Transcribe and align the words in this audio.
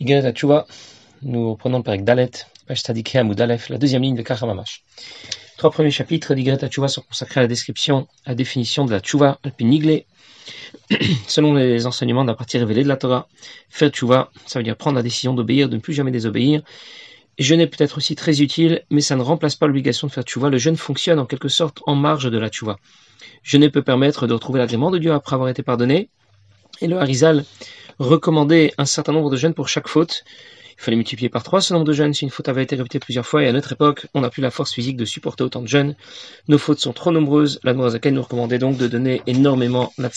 Nous 0.00 1.50
reprenons 1.50 1.82
Perek 1.82 2.04
Dalet, 2.04 2.30
la 2.68 3.78
deuxième 3.78 4.02
ligne 4.02 4.14
de 4.14 4.22
Kachamamash. 4.22 4.84
Trois 5.56 5.72
premiers 5.72 5.90
chapitres 5.90 6.34
Tchouva 6.68 6.86
sont 6.86 7.02
consacrés 7.02 7.40
à 7.40 7.42
la 7.42 7.48
description, 7.48 8.06
à 8.24 8.30
la 8.30 8.34
définition 8.36 8.84
de 8.84 8.92
la 8.92 9.00
Tchouva 9.00 9.40
alpinigle, 9.42 10.04
selon 11.26 11.54
les 11.54 11.84
enseignements 11.86 12.22
de 12.22 12.30
la 12.30 12.36
partie 12.36 12.58
révélée 12.58 12.84
de 12.84 12.88
la 12.88 12.96
Torah. 12.96 13.26
Faire 13.70 13.90
Tchouva, 13.90 14.30
ça 14.46 14.60
veut 14.60 14.62
dire 14.62 14.76
prendre 14.76 14.94
la 14.94 15.02
décision 15.02 15.34
d'obéir, 15.34 15.68
de 15.68 15.74
ne 15.74 15.80
plus 15.80 15.94
jamais 15.94 16.12
désobéir. 16.12 16.62
Jeûner 17.40 17.66
peut 17.66 17.82
être 17.82 17.96
aussi 17.96 18.14
très 18.14 18.40
utile, 18.40 18.84
mais 18.90 19.00
ça 19.00 19.16
ne 19.16 19.22
remplace 19.22 19.56
pas 19.56 19.66
l'obligation 19.66 20.06
de 20.06 20.12
faire 20.12 20.22
Tchouva. 20.22 20.48
Le 20.48 20.58
jeûne 20.58 20.76
fonctionne 20.76 21.18
en 21.18 21.26
quelque 21.26 21.48
sorte 21.48 21.80
en 21.86 21.96
marge 21.96 22.30
de 22.30 22.38
la 22.38 22.50
Tchouva. 22.50 22.78
Jeûner 23.42 23.68
peut 23.68 23.82
permettre 23.82 24.28
de 24.28 24.34
retrouver 24.34 24.60
l'agrément 24.60 24.92
de 24.92 24.98
Dieu 24.98 25.12
après 25.12 25.34
avoir 25.34 25.48
été 25.48 25.64
pardonné. 25.64 26.08
Et 26.80 26.86
le 26.86 26.98
Harizal 27.00 27.44
recommander 27.98 28.72
un 28.78 28.84
certain 28.84 29.12
nombre 29.12 29.30
de 29.30 29.36
jeûnes 29.36 29.54
pour 29.54 29.68
chaque 29.68 29.88
faute. 29.88 30.24
Il 30.78 30.82
fallait 30.82 30.96
multiplier 30.96 31.28
par 31.28 31.42
trois 31.42 31.60
ce 31.60 31.74
nombre 31.74 31.86
de 31.86 31.92
jeûnes 31.92 32.14
si 32.14 32.22
une 32.22 32.30
faute 32.30 32.48
avait 32.48 32.62
été 32.62 32.76
répétée 32.76 33.00
plusieurs 33.00 33.26
fois 33.26 33.42
et 33.42 33.48
à 33.48 33.52
notre 33.52 33.72
époque, 33.72 34.06
on 34.14 34.20
n'a 34.20 34.30
plus 34.30 34.42
la 34.42 34.52
force 34.52 34.72
physique 34.72 34.96
de 34.96 35.04
supporter 35.04 35.42
autant 35.42 35.60
de 35.60 35.66
jeûnes. 35.66 35.96
Nos 36.46 36.58
fautes 36.58 36.78
sont 36.78 36.92
trop 36.92 37.10
nombreuses. 37.10 37.58
La 37.64 37.74
Noirzaken 37.74 38.14
nous 38.14 38.22
recommandait 38.22 38.58
donc 38.58 38.76
de 38.76 38.86
donner 38.86 39.20
énormément 39.26 39.92
la. 39.98 40.08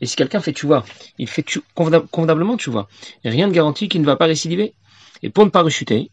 Et 0.00 0.06
si 0.06 0.16
quelqu'un 0.16 0.40
fait 0.40 0.52
tu 0.52 0.66
vois, 0.66 0.84
il 1.18 1.28
fait 1.28 1.44
convenablement 1.74 2.56
tu 2.56 2.70
vois. 2.70 2.88
Rien 3.24 3.46
ne 3.46 3.52
garantit 3.52 3.88
qu'il 3.88 4.00
ne 4.00 4.06
va 4.06 4.16
pas 4.16 4.26
récidiver. 4.26 4.74
Et 5.22 5.30
pour 5.30 5.44
ne 5.44 5.50
pas 5.50 5.62
rechuter, 5.62 6.10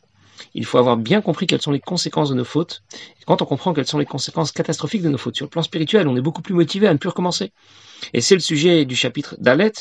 il 0.53 0.65
faut 0.65 0.77
avoir 0.77 0.97
bien 0.97 1.21
compris 1.21 1.47
quelles 1.47 1.61
sont 1.61 1.71
les 1.71 1.79
conséquences 1.79 2.29
de 2.29 2.35
nos 2.35 2.45
fautes. 2.45 2.83
Et 3.19 3.23
quand 3.25 3.41
on 3.41 3.45
comprend 3.45 3.73
quelles 3.73 3.87
sont 3.87 3.97
les 3.97 4.05
conséquences 4.05 4.51
catastrophiques 4.51 5.01
de 5.01 5.09
nos 5.09 5.17
fautes 5.17 5.35
sur 5.35 5.45
le 5.45 5.49
plan 5.49 5.63
spirituel, 5.63 6.07
on 6.07 6.15
est 6.15 6.21
beaucoup 6.21 6.41
plus 6.41 6.53
motivé 6.53 6.87
à 6.87 6.93
ne 6.93 6.97
plus 6.97 7.09
recommencer. 7.09 7.51
Et 8.13 8.21
c'est 8.21 8.35
le 8.35 8.41
sujet 8.41 8.85
du 8.85 8.95
chapitre 8.95 9.35
d'Alet, 9.39 9.73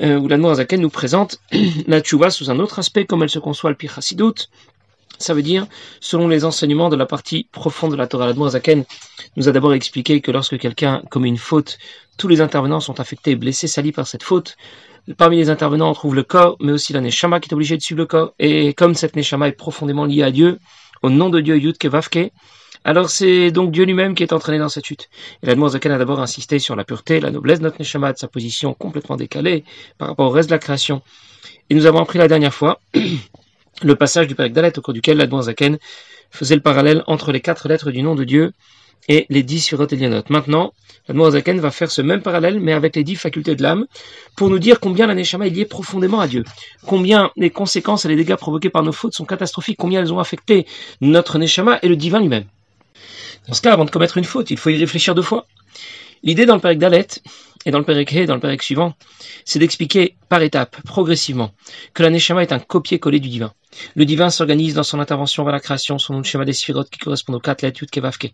euh, 0.00 0.18
où 0.18 0.28
la 0.28 0.54
Zaken 0.54 0.80
nous 0.80 0.90
présente 0.90 1.40
la 1.86 2.00
tchouva 2.00 2.30
sous 2.30 2.50
un 2.50 2.58
autre 2.58 2.78
aspect, 2.78 3.04
comme 3.04 3.22
elle 3.22 3.30
se 3.30 3.38
conçoit 3.38 3.70
le 3.70 3.76
pire 3.76 3.98
Ça 5.18 5.34
veut 5.34 5.42
dire, 5.42 5.66
selon 6.00 6.28
les 6.28 6.44
enseignements 6.44 6.88
de 6.88 6.96
la 6.96 7.06
partie 7.06 7.48
profonde 7.52 7.92
de 7.92 7.96
la 7.96 8.06
Torah, 8.06 8.32
la 8.32 8.48
Zaken 8.48 8.84
nous 9.36 9.48
a 9.48 9.52
d'abord 9.52 9.74
expliqué 9.74 10.20
que 10.20 10.30
lorsque 10.30 10.58
quelqu'un 10.58 11.02
commet 11.10 11.28
une 11.28 11.38
faute, 11.38 11.78
tous 12.16 12.28
les 12.28 12.40
intervenants 12.40 12.80
sont 12.80 13.00
affectés, 13.00 13.36
blessés, 13.36 13.68
salis 13.68 13.92
par 13.92 14.06
cette 14.06 14.22
faute. 14.22 14.56
Parmi 15.16 15.36
les 15.38 15.48
intervenants, 15.48 15.90
on 15.90 15.94
trouve 15.94 16.14
le 16.14 16.22
corps, 16.22 16.56
mais 16.60 16.72
aussi 16.72 16.92
la 16.92 17.00
Neshama 17.00 17.40
qui 17.40 17.48
est 17.48 17.54
obligée 17.54 17.76
de 17.76 17.82
suivre 17.82 18.00
le 18.00 18.06
corps. 18.06 18.34
Et 18.38 18.74
comme 18.74 18.94
cette 18.94 19.16
Neshama 19.16 19.48
est 19.48 19.52
profondément 19.52 20.04
liée 20.04 20.22
à 20.22 20.30
Dieu, 20.30 20.58
au 21.02 21.10
nom 21.10 21.30
de 21.30 21.40
Dieu 21.40 21.56
Yud 21.56 21.78
Kevavke, 21.78 22.32
alors 22.84 23.10
c'est 23.10 23.50
donc 23.50 23.70
Dieu 23.70 23.84
lui-même 23.84 24.14
qui 24.14 24.22
est 24.22 24.32
entraîné 24.32 24.58
dans 24.58 24.68
cette 24.68 24.86
chute. 24.86 25.08
Et 25.42 25.46
la 25.46 25.68
Zaken 25.68 25.92
a 25.92 25.98
d'abord 25.98 26.20
insisté 26.20 26.58
sur 26.58 26.76
la 26.76 26.84
pureté, 26.84 27.20
la 27.20 27.30
noblesse 27.30 27.58
de 27.58 27.64
notre 27.64 27.78
Neshama, 27.78 28.12
de 28.12 28.18
sa 28.18 28.28
position 28.28 28.74
complètement 28.74 29.16
décalée 29.16 29.64
par 29.98 30.08
rapport 30.08 30.26
au 30.26 30.30
reste 30.30 30.48
de 30.48 30.54
la 30.54 30.58
création. 30.58 31.02
Et 31.70 31.74
nous 31.74 31.86
avons 31.86 32.00
appris 32.00 32.18
la 32.18 32.28
dernière 32.28 32.54
fois 32.54 32.80
le 33.82 33.94
passage 33.94 34.26
du 34.26 34.34
Père 34.34 34.50
Dalet 34.50 34.78
au 34.78 34.82
cours 34.82 34.94
duquel 34.94 35.18
la 35.18 35.42
Zaken 35.42 35.78
faisait 36.30 36.54
le 36.54 36.62
parallèle 36.62 37.02
entre 37.06 37.32
les 37.32 37.40
quatre 37.40 37.68
lettres 37.68 37.90
du 37.90 38.02
nom 38.02 38.14
de 38.14 38.24
Dieu 38.24 38.52
et 39.08 39.26
les 39.30 39.42
dix 39.42 39.60
surot 39.60 39.86
Elianot. 39.86 40.22
Maintenant, 40.28 40.72
la 41.08 41.30
Zaken 41.30 41.60
va 41.60 41.70
faire 41.70 41.90
ce 41.90 42.02
même 42.02 42.20
parallèle, 42.20 42.60
mais 42.60 42.72
avec 42.72 42.96
les 42.96 43.04
dix 43.04 43.16
facultés 43.16 43.56
de 43.56 43.62
l'âme, 43.62 43.86
pour 44.36 44.50
nous 44.50 44.58
dire 44.58 44.80
combien 44.80 45.06
la 45.06 45.14
Neshama 45.14 45.46
est 45.46 45.50
liée 45.50 45.64
profondément 45.64 46.20
à 46.20 46.28
Dieu, 46.28 46.44
combien 46.86 47.30
les 47.36 47.50
conséquences 47.50 48.04
et 48.04 48.08
les 48.08 48.16
dégâts 48.16 48.36
provoqués 48.36 48.70
par 48.70 48.82
nos 48.82 48.92
fautes 48.92 49.14
sont 49.14 49.24
catastrophiques, 49.24 49.78
combien 49.78 50.00
elles 50.00 50.12
ont 50.12 50.18
affecté 50.18 50.66
notre 51.00 51.38
Neshama 51.38 51.78
et 51.82 51.88
le 51.88 51.96
divin 51.96 52.20
lui-même. 52.20 52.44
Dans 53.46 53.54
ce 53.54 53.62
cas, 53.62 53.72
avant 53.72 53.84
de 53.84 53.90
commettre 53.90 54.18
une 54.18 54.24
faute, 54.24 54.50
il 54.50 54.56
faut 54.56 54.70
y 54.70 54.76
réfléchir 54.76 55.14
deux 55.14 55.22
fois. 55.22 55.46
L'idée 56.22 56.46
dans 56.46 56.54
le 56.54 56.60
Pérec 56.60 56.78
d'Alet 56.78 57.06
et 57.64 57.70
dans 57.70 57.78
le 57.78 57.84
Pérec 57.84 58.12
He, 58.12 58.26
dans 58.26 58.34
le 58.34 58.40
Pérec 58.40 58.62
suivant, 58.62 58.94
c'est 59.44 59.58
d'expliquer 59.58 60.16
par 60.28 60.42
étapes, 60.42 60.76
progressivement, 60.82 61.52
que 61.94 62.02
la 62.02 62.10
Neshama 62.10 62.42
est 62.42 62.52
un 62.52 62.58
copier-coller 62.58 63.20
du 63.20 63.28
divin. 63.28 63.52
Le 63.94 64.04
divin 64.04 64.30
s'organise 64.30 64.74
dans 64.74 64.82
son 64.82 65.00
intervention 65.00 65.44
vers 65.44 65.52
la 65.52 65.60
création 65.60 65.98
selon 65.98 66.18
le 66.18 66.24
schéma 66.24 66.44
des 66.44 66.52
sphirotes 66.52 66.90
qui 66.90 66.98
correspond 66.98 67.34
aux 67.34 67.40
quatre 67.40 67.62
lettres 67.62 67.84
Kevavke. 67.90 68.32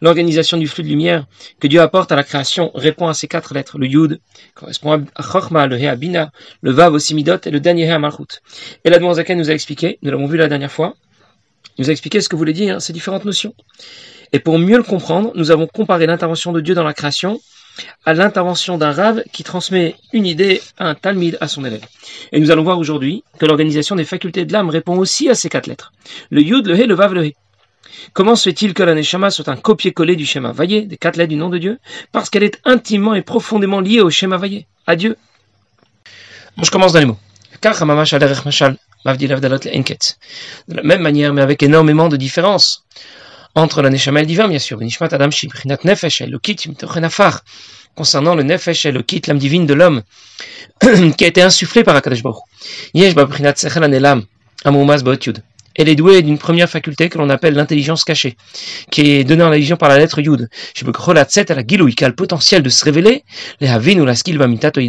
L'organisation 0.00 0.56
du 0.56 0.66
flux 0.66 0.82
de 0.82 0.88
lumière 0.88 1.26
que 1.60 1.66
Dieu 1.66 1.80
apporte 1.80 2.10
à 2.10 2.16
la 2.16 2.24
création 2.24 2.70
répond 2.74 3.06
à 3.06 3.14
ces 3.14 3.28
quatre 3.28 3.54
lettres. 3.54 3.78
Le 3.78 3.86
Yud 3.86 4.20
correspond 4.54 5.04
à 5.14 5.22
Chochma, 5.22 5.66
le 5.66 5.78
He 5.78 5.86
à 5.86 5.96
Bina, 5.96 6.32
le 6.62 6.72
Vav 6.72 6.94
au 6.94 6.98
Simidot 6.98 7.38
et 7.44 7.50
le 7.50 7.60
dernier 7.60 7.86
He 7.86 7.90
à 7.90 7.98
Malchut. 7.98 8.40
Et 8.84 8.90
la 8.90 8.98
nous 8.98 9.50
a 9.50 9.52
expliqué, 9.52 9.98
nous 10.02 10.10
l'avons 10.10 10.26
vu 10.26 10.36
la 10.36 10.48
dernière 10.48 10.72
fois, 10.72 10.94
nous 11.78 11.88
a 11.88 11.92
expliqué 11.92 12.20
ce 12.20 12.28
que 12.28 12.36
voulaient 12.36 12.52
dire 12.52 12.80
ces 12.80 12.92
différentes 12.92 13.24
notions. 13.24 13.54
Et 14.32 14.38
pour 14.38 14.58
mieux 14.58 14.76
le 14.76 14.82
comprendre, 14.82 15.32
nous 15.34 15.50
avons 15.50 15.66
comparé 15.66 16.06
l'intervention 16.06 16.52
de 16.52 16.60
Dieu 16.60 16.74
dans 16.74 16.84
la 16.84 16.94
création 16.94 17.40
à 18.04 18.14
l'intervention 18.14 18.78
d'un 18.78 18.92
rave 18.92 19.22
qui 19.32 19.42
transmet 19.42 19.96
une 20.12 20.26
idée 20.26 20.60
à 20.78 20.88
un 20.88 20.94
talmid 20.94 21.36
à 21.40 21.48
son 21.48 21.64
élève. 21.64 21.84
Et 22.32 22.38
nous 22.40 22.50
allons 22.50 22.62
voir 22.62 22.78
aujourd'hui 22.78 23.24
que 23.38 23.46
l'organisation 23.46 23.96
des 23.96 24.04
facultés 24.04 24.44
de 24.44 24.52
l'âme 24.52 24.70
répond 24.70 24.96
aussi 24.96 25.28
à 25.28 25.34
ces 25.34 25.48
quatre 25.48 25.66
lettres. 25.66 25.92
Le 26.30 26.40
yud, 26.42 26.66
le 26.66 26.78
he, 26.78 26.86
le 26.86 26.94
vav, 26.94 27.14
le 27.14 27.26
he. 27.26 27.34
Comment 28.12 28.36
se 28.36 28.48
fait-il 28.48 28.74
que 28.74 28.82
la 28.82 28.94
neshama 28.94 29.30
soit 29.30 29.48
un 29.48 29.56
copier-coller 29.56 30.16
du 30.16 30.26
schéma 30.26 30.52
vaillé, 30.52 30.82
des 30.82 30.96
quatre 30.96 31.16
lettres 31.16 31.30
du 31.30 31.36
nom 31.36 31.48
de 31.48 31.58
Dieu 31.58 31.78
Parce 32.12 32.30
qu'elle 32.30 32.42
est 32.42 32.60
intimement 32.64 33.14
et 33.14 33.22
profondément 33.22 33.80
liée 33.80 34.00
au 34.00 34.10
schéma 34.10 34.36
vaillé, 34.36 34.66
à 34.86 34.96
Dieu? 34.96 35.16
je 36.62 36.70
commence 36.70 36.92
dans 36.92 37.00
les 37.00 37.06
mots. 37.06 37.18
De 39.04 40.76
la 40.76 40.82
même 40.82 41.02
manière, 41.02 41.32
mais 41.34 41.42
avec 41.42 41.62
énormément 41.62 42.08
de 42.08 42.16
différences. 42.16 42.84
Entre 43.54 43.82
la 43.82 43.90
Neshama 43.90 44.20
et 44.20 44.22
le 44.22 44.26
divin, 44.26 44.48
bien 44.48 44.58
sûr, 44.58 44.80
Adam 45.00 45.28
Nefesh 45.84 46.22
concernant 47.94 48.34
le 48.34 48.42
Nefesh 48.42 48.86
Elokit, 48.86 49.22
l'âme 49.28 49.38
divine 49.38 49.66
de 49.66 49.74
l'homme, 49.74 50.02
qui 51.16 51.24
a 51.24 51.28
été 51.28 51.42
insufflé 51.42 51.84
par 51.84 51.94
Akadosh 51.94 52.22
Baruch. 52.22 52.42
Elle 55.76 55.88
est 55.88 55.94
douée 55.96 56.22
d'une 56.22 56.38
première 56.38 56.68
faculté 56.68 57.08
que 57.08 57.18
l'on 57.18 57.28
appelle 57.30 57.54
l'intelligence 57.54 58.04
cachée, 58.04 58.36
qui 58.90 59.12
est 59.12 59.24
donnée 59.24 59.42
en 59.42 59.50
la 59.50 59.58
vision 59.58 59.76
par 59.76 59.88
la 59.88 59.98
lettre 59.98 60.20
Yud. 60.20 60.48
Tset 61.24 61.50
à 61.50 61.54
la 61.54 61.66
Gilou, 61.66 61.88
qui 61.88 62.04
a 62.04 62.08
le 62.08 62.14
potentiel 62.14 62.62
de 62.62 62.68
se 62.68 62.84
révéler, 62.84 63.24
les 63.60 63.68
Havin 63.68 63.98
ou 63.98 64.04
la 64.04 64.14
Skil 64.14 64.38
Bamitato 64.38 64.80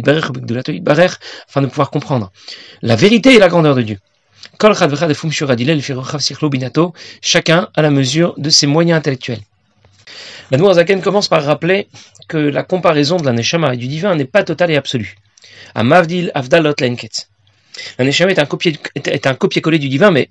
Barer, 0.80 1.08
afin 1.48 1.62
de 1.62 1.66
pouvoir 1.66 1.90
comprendre 1.90 2.30
la 2.82 2.96
vérité 2.96 3.34
et 3.34 3.38
la 3.38 3.48
grandeur 3.48 3.74
de 3.74 3.82
Dieu. 3.82 3.98
Chacun 7.20 7.68
à 7.74 7.82
la 7.82 7.90
mesure 7.90 8.34
de 8.38 8.50
ses 8.50 8.66
moyens 8.66 8.98
intellectuels. 8.98 9.40
La 10.50 10.72
Zaken 10.74 11.02
commence 11.02 11.28
par 11.28 11.42
rappeler 11.42 11.88
que 12.28 12.38
la 12.38 12.62
comparaison 12.62 13.16
de 13.16 13.24
la 13.24 13.32
Neshama 13.32 13.74
et 13.74 13.76
du 13.76 13.88
divin 13.88 14.14
n'est 14.14 14.24
pas 14.24 14.44
totale 14.44 14.70
et 14.70 14.76
absolue. 14.76 15.16
À 15.74 15.82
Mavdil 15.82 16.30
Avdalot 16.34 16.74
Lenket. 16.80 17.28
La 17.98 18.04
Neshama 18.04 18.32
est 18.32 19.26
un 19.26 19.34
copier-coller 19.34 19.78
du 19.78 19.88
divin, 19.88 20.10
mais 20.10 20.28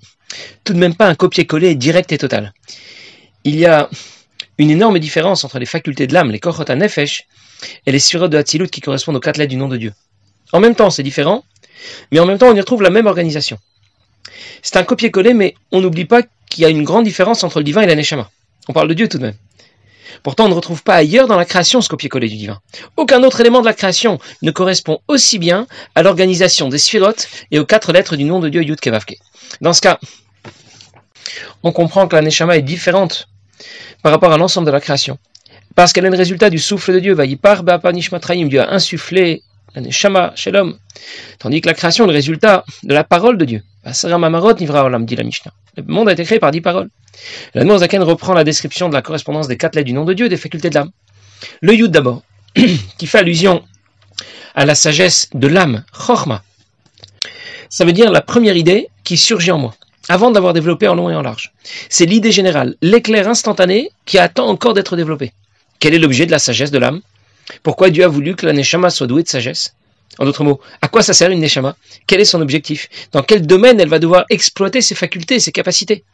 tout 0.64 0.72
de 0.72 0.78
même 0.78 0.94
pas 0.94 1.06
un 1.06 1.14
copier-coller 1.14 1.74
direct 1.74 2.12
et 2.12 2.18
total. 2.18 2.52
Il 3.44 3.56
y 3.56 3.66
a 3.66 3.88
une 4.58 4.70
énorme 4.70 4.98
différence 4.98 5.44
entre 5.44 5.58
les 5.58 5.66
facultés 5.66 6.06
de 6.06 6.14
l'âme, 6.14 6.30
les 6.30 6.40
Kochot 6.40 6.64
Nefesh, 6.74 7.26
et 7.86 7.92
les 7.92 7.98
Surot 7.98 8.28
de 8.28 8.36
Hatzilut 8.36 8.68
qui 8.68 8.80
correspondent 8.80 9.16
aux 9.16 9.20
quatre 9.20 9.36
lettres 9.36 9.50
du 9.50 9.56
nom 9.56 9.68
de 9.68 9.76
Dieu. 9.76 9.92
En 10.52 10.60
même 10.60 10.74
temps, 10.74 10.90
c'est 10.90 11.02
différent, 11.02 11.44
mais 12.10 12.18
en 12.18 12.26
même 12.26 12.38
temps, 12.38 12.48
on 12.48 12.54
y 12.54 12.60
retrouve 12.60 12.82
la 12.82 12.90
même 12.90 13.06
organisation. 13.06 13.58
C'est 14.62 14.76
un 14.76 14.84
copier-coller, 14.84 15.34
mais 15.34 15.54
on 15.72 15.80
n'oublie 15.80 16.04
pas 16.04 16.22
qu'il 16.50 16.62
y 16.62 16.64
a 16.64 16.68
une 16.68 16.84
grande 16.84 17.04
différence 17.04 17.44
entre 17.44 17.58
le 17.58 17.64
divin 17.64 17.82
et 17.82 17.86
la 17.86 17.94
Neshama. 17.94 18.30
On 18.68 18.72
parle 18.72 18.88
de 18.88 18.94
Dieu 18.94 19.08
tout 19.08 19.18
de 19.18 19.22
même. 19.24 19.36
Pourtant, 20.26 20.46
on 20.46 20.48
ne 20.48 20.54
retrouve 20.54 20.82
pas 20.82 20.96
ailleurs 20.96 21.28
dans 21.28 21.36
la 21.36 21.44
création 21.44 21.80
ce 21.80 21.88
copier-coller 21.88 22.28
du 22.28 22.34
divin. 22.34 22.60
Aucun 22.96 23.22
autre 23.22 23.40
élément 23.40 23.60
de 23.60 23.64
la 23.64 23.74
création 23.74 24.18
ne 24.42 24.50
correspond 24.50 24.98
aussi 25.06 25.38
bien 25.38 25.68
à 25.94 26.02
l'organisation 26.02 26.68
des 26.68 26.78
sphirotes 26.78 27.28
et 27.52 27.60
aux 27.60 27.64
quatre 27.64 27.92
lettres 27.92 28.16
du 28.16 28.24
nom 28.24 28.40
de 28.40 28.48
Dieu 28.48 28.60
Yud 28.64 28.80
Kevavke. 28.80 29.18
Dans 29.60 29.72
ce 29.72 29.80
cas, 29.80 30.00
on 31.62 31.70
comprend 31.70 32.08
que 32.08 32.16
la 32.16 32.22
Neshama 32.22 32.56
est 32.56 32.62
différente 32.62 33.28
par 34.02 34.10
rapport 34.10 34.32
à 34.32 34.36
l'ensemble 34.36 34.66
de 34.66 34.72
la 34.72 34.80
création. 34.80 35.16
Parce 35.76 35.92
qu'elle 35.92 36.06
est 36.06 36.10
le 36.10 36.16
résultat 36.16 36.50
du 36.50 36.58
souffle 36.58 36.92
de 36.92 36.98
Dieu. 36.98 37.14
Vayipar 37.14 37.62
Dieu 37.62 38.60
a 38.60 38.74
insufflé 38.74 39.44
la 39.76 39.80
Neshama 39.80 40.32
chez 40.34 40.50
l'homme. 40.50 40.76
Tandis 41.38 41.60
que 41.60 41.68
la 41.68 41.74
création 41.74 42.02
est 42.02 42.08
le 42.08 42.14
résultat 42.14 42.64
de 42.82 42.94
la 42.94 43.04
parole 43.04 43.38
de 43.38 43.44
Dieu. 43.44 43.62
Dit 43.86 45.16
la 45.16 45.22
Mishnah. 45.22 45.52
Le 45.76 45.84
monde 45.84 46.08
a 46.08 46.12
été 46.12 46.24
créé 46.24 46.38
par 46.38 46.50
dix 46.50 46.60
paroles. 46.60 46.90
La 47.54 47.78
Zaken 47.78 48.02
reprend 48.02 48.34
la 48.34 48.44
description 48.44 48.88
de 48.88 48.94
la 48.94 49.02
correspondance 49.02 49.48
des 49.48 49.56
quatre 49.56 49.76
lettres 49.76 49.86
du 49.86 49.92
nom 49.92 50.04
de 50.04 50.12
Dieu, 50.12 50.28
des 50.28 50.36
facultés 50.36 50.70
de 50.70 50.74
l'âme. 50.74 50.90
Le 51.60 51.74
Yud 51.74 51.90
d'abord, 51.90 52.22
qui 52.98 53.06
fait 53.06 53.18
allusion 53.18 53.62
à 54.54 54.64
la 54.64 54.74
sagesse 54.74 55.28
de 55.34 55.46
l'âme, 55.46 55.84
Chorma. 55.92 56.42
Ça 57.68 57.84
veut 57.84 57.92
dire 57.92 58.10
la 58.10 58.22
première 58.22 58.56
idée 58.56 58.88
qui 59.04 59.16
surgit 59.16 59.50
en 59.50 59.58
moi, 59.58 59.74
avant 60.08 60.30
d'avoir 60.30 60.52
développé 60.52 60.88
en 60.88 60.94
long 60.94 61.10
et 61.10 61.14
en 61.14 61.22
large. 61.22 61.52
C'est 61.88 62.06
l'idée 62.06 62.32
générale, 62.32 62.76
l'éclair 62.80 63.28
instantané 63.28 63.90
qui 64.04 64.18
attend 64.18 64.48
encore 64.48 64.74
d'être 64.74 64.96
développé. 64.96 65.32
Quel 65.78 65.94
est 65.94 65.98
l'objet 65.98 66.26
de 66.26 66.30
la 66.30 66.38
sagesse 66.38 66.70
de 66.70 66.78
l'âme? 66.78 67.02
Pourquoi 67.62 67.90
Dieu 67.90 68.04
a 68.04 68.08
voulu 68.08 68.34
que 68.34 68.46
la 68.46 68.52
Neshama 68.52 68.90
soit 68.90 69.06
douée 69.06 69.22
de 69.22 69.28
sagesse? 69.28 69.74
En 70.18 70.24
d'autres 70.24 70.44
mots, 70.44 70.60
à 70.82 70.88
quoi 70.88 71.02
ça 71.02 71.12
sert 71.12 71.30
une 71.30 71.40
Neshama? 71.40 71.76
Quel 72.06 72.20
est 72.20 72.24
son 72.24 72.40
objectif? 72.40 72.88
Dans 73.12 73.22
quel 73.22 73.46
domaine 73.46 73.80
elle 73.80 73.88
va 73.88 73.98
devoir 73.98 74.24
exploiter 74.30 74.80
ses 74.80 74.94
facultés, 74.94 75.40
ses 75.40 75.52
capacités? 75.52 76.04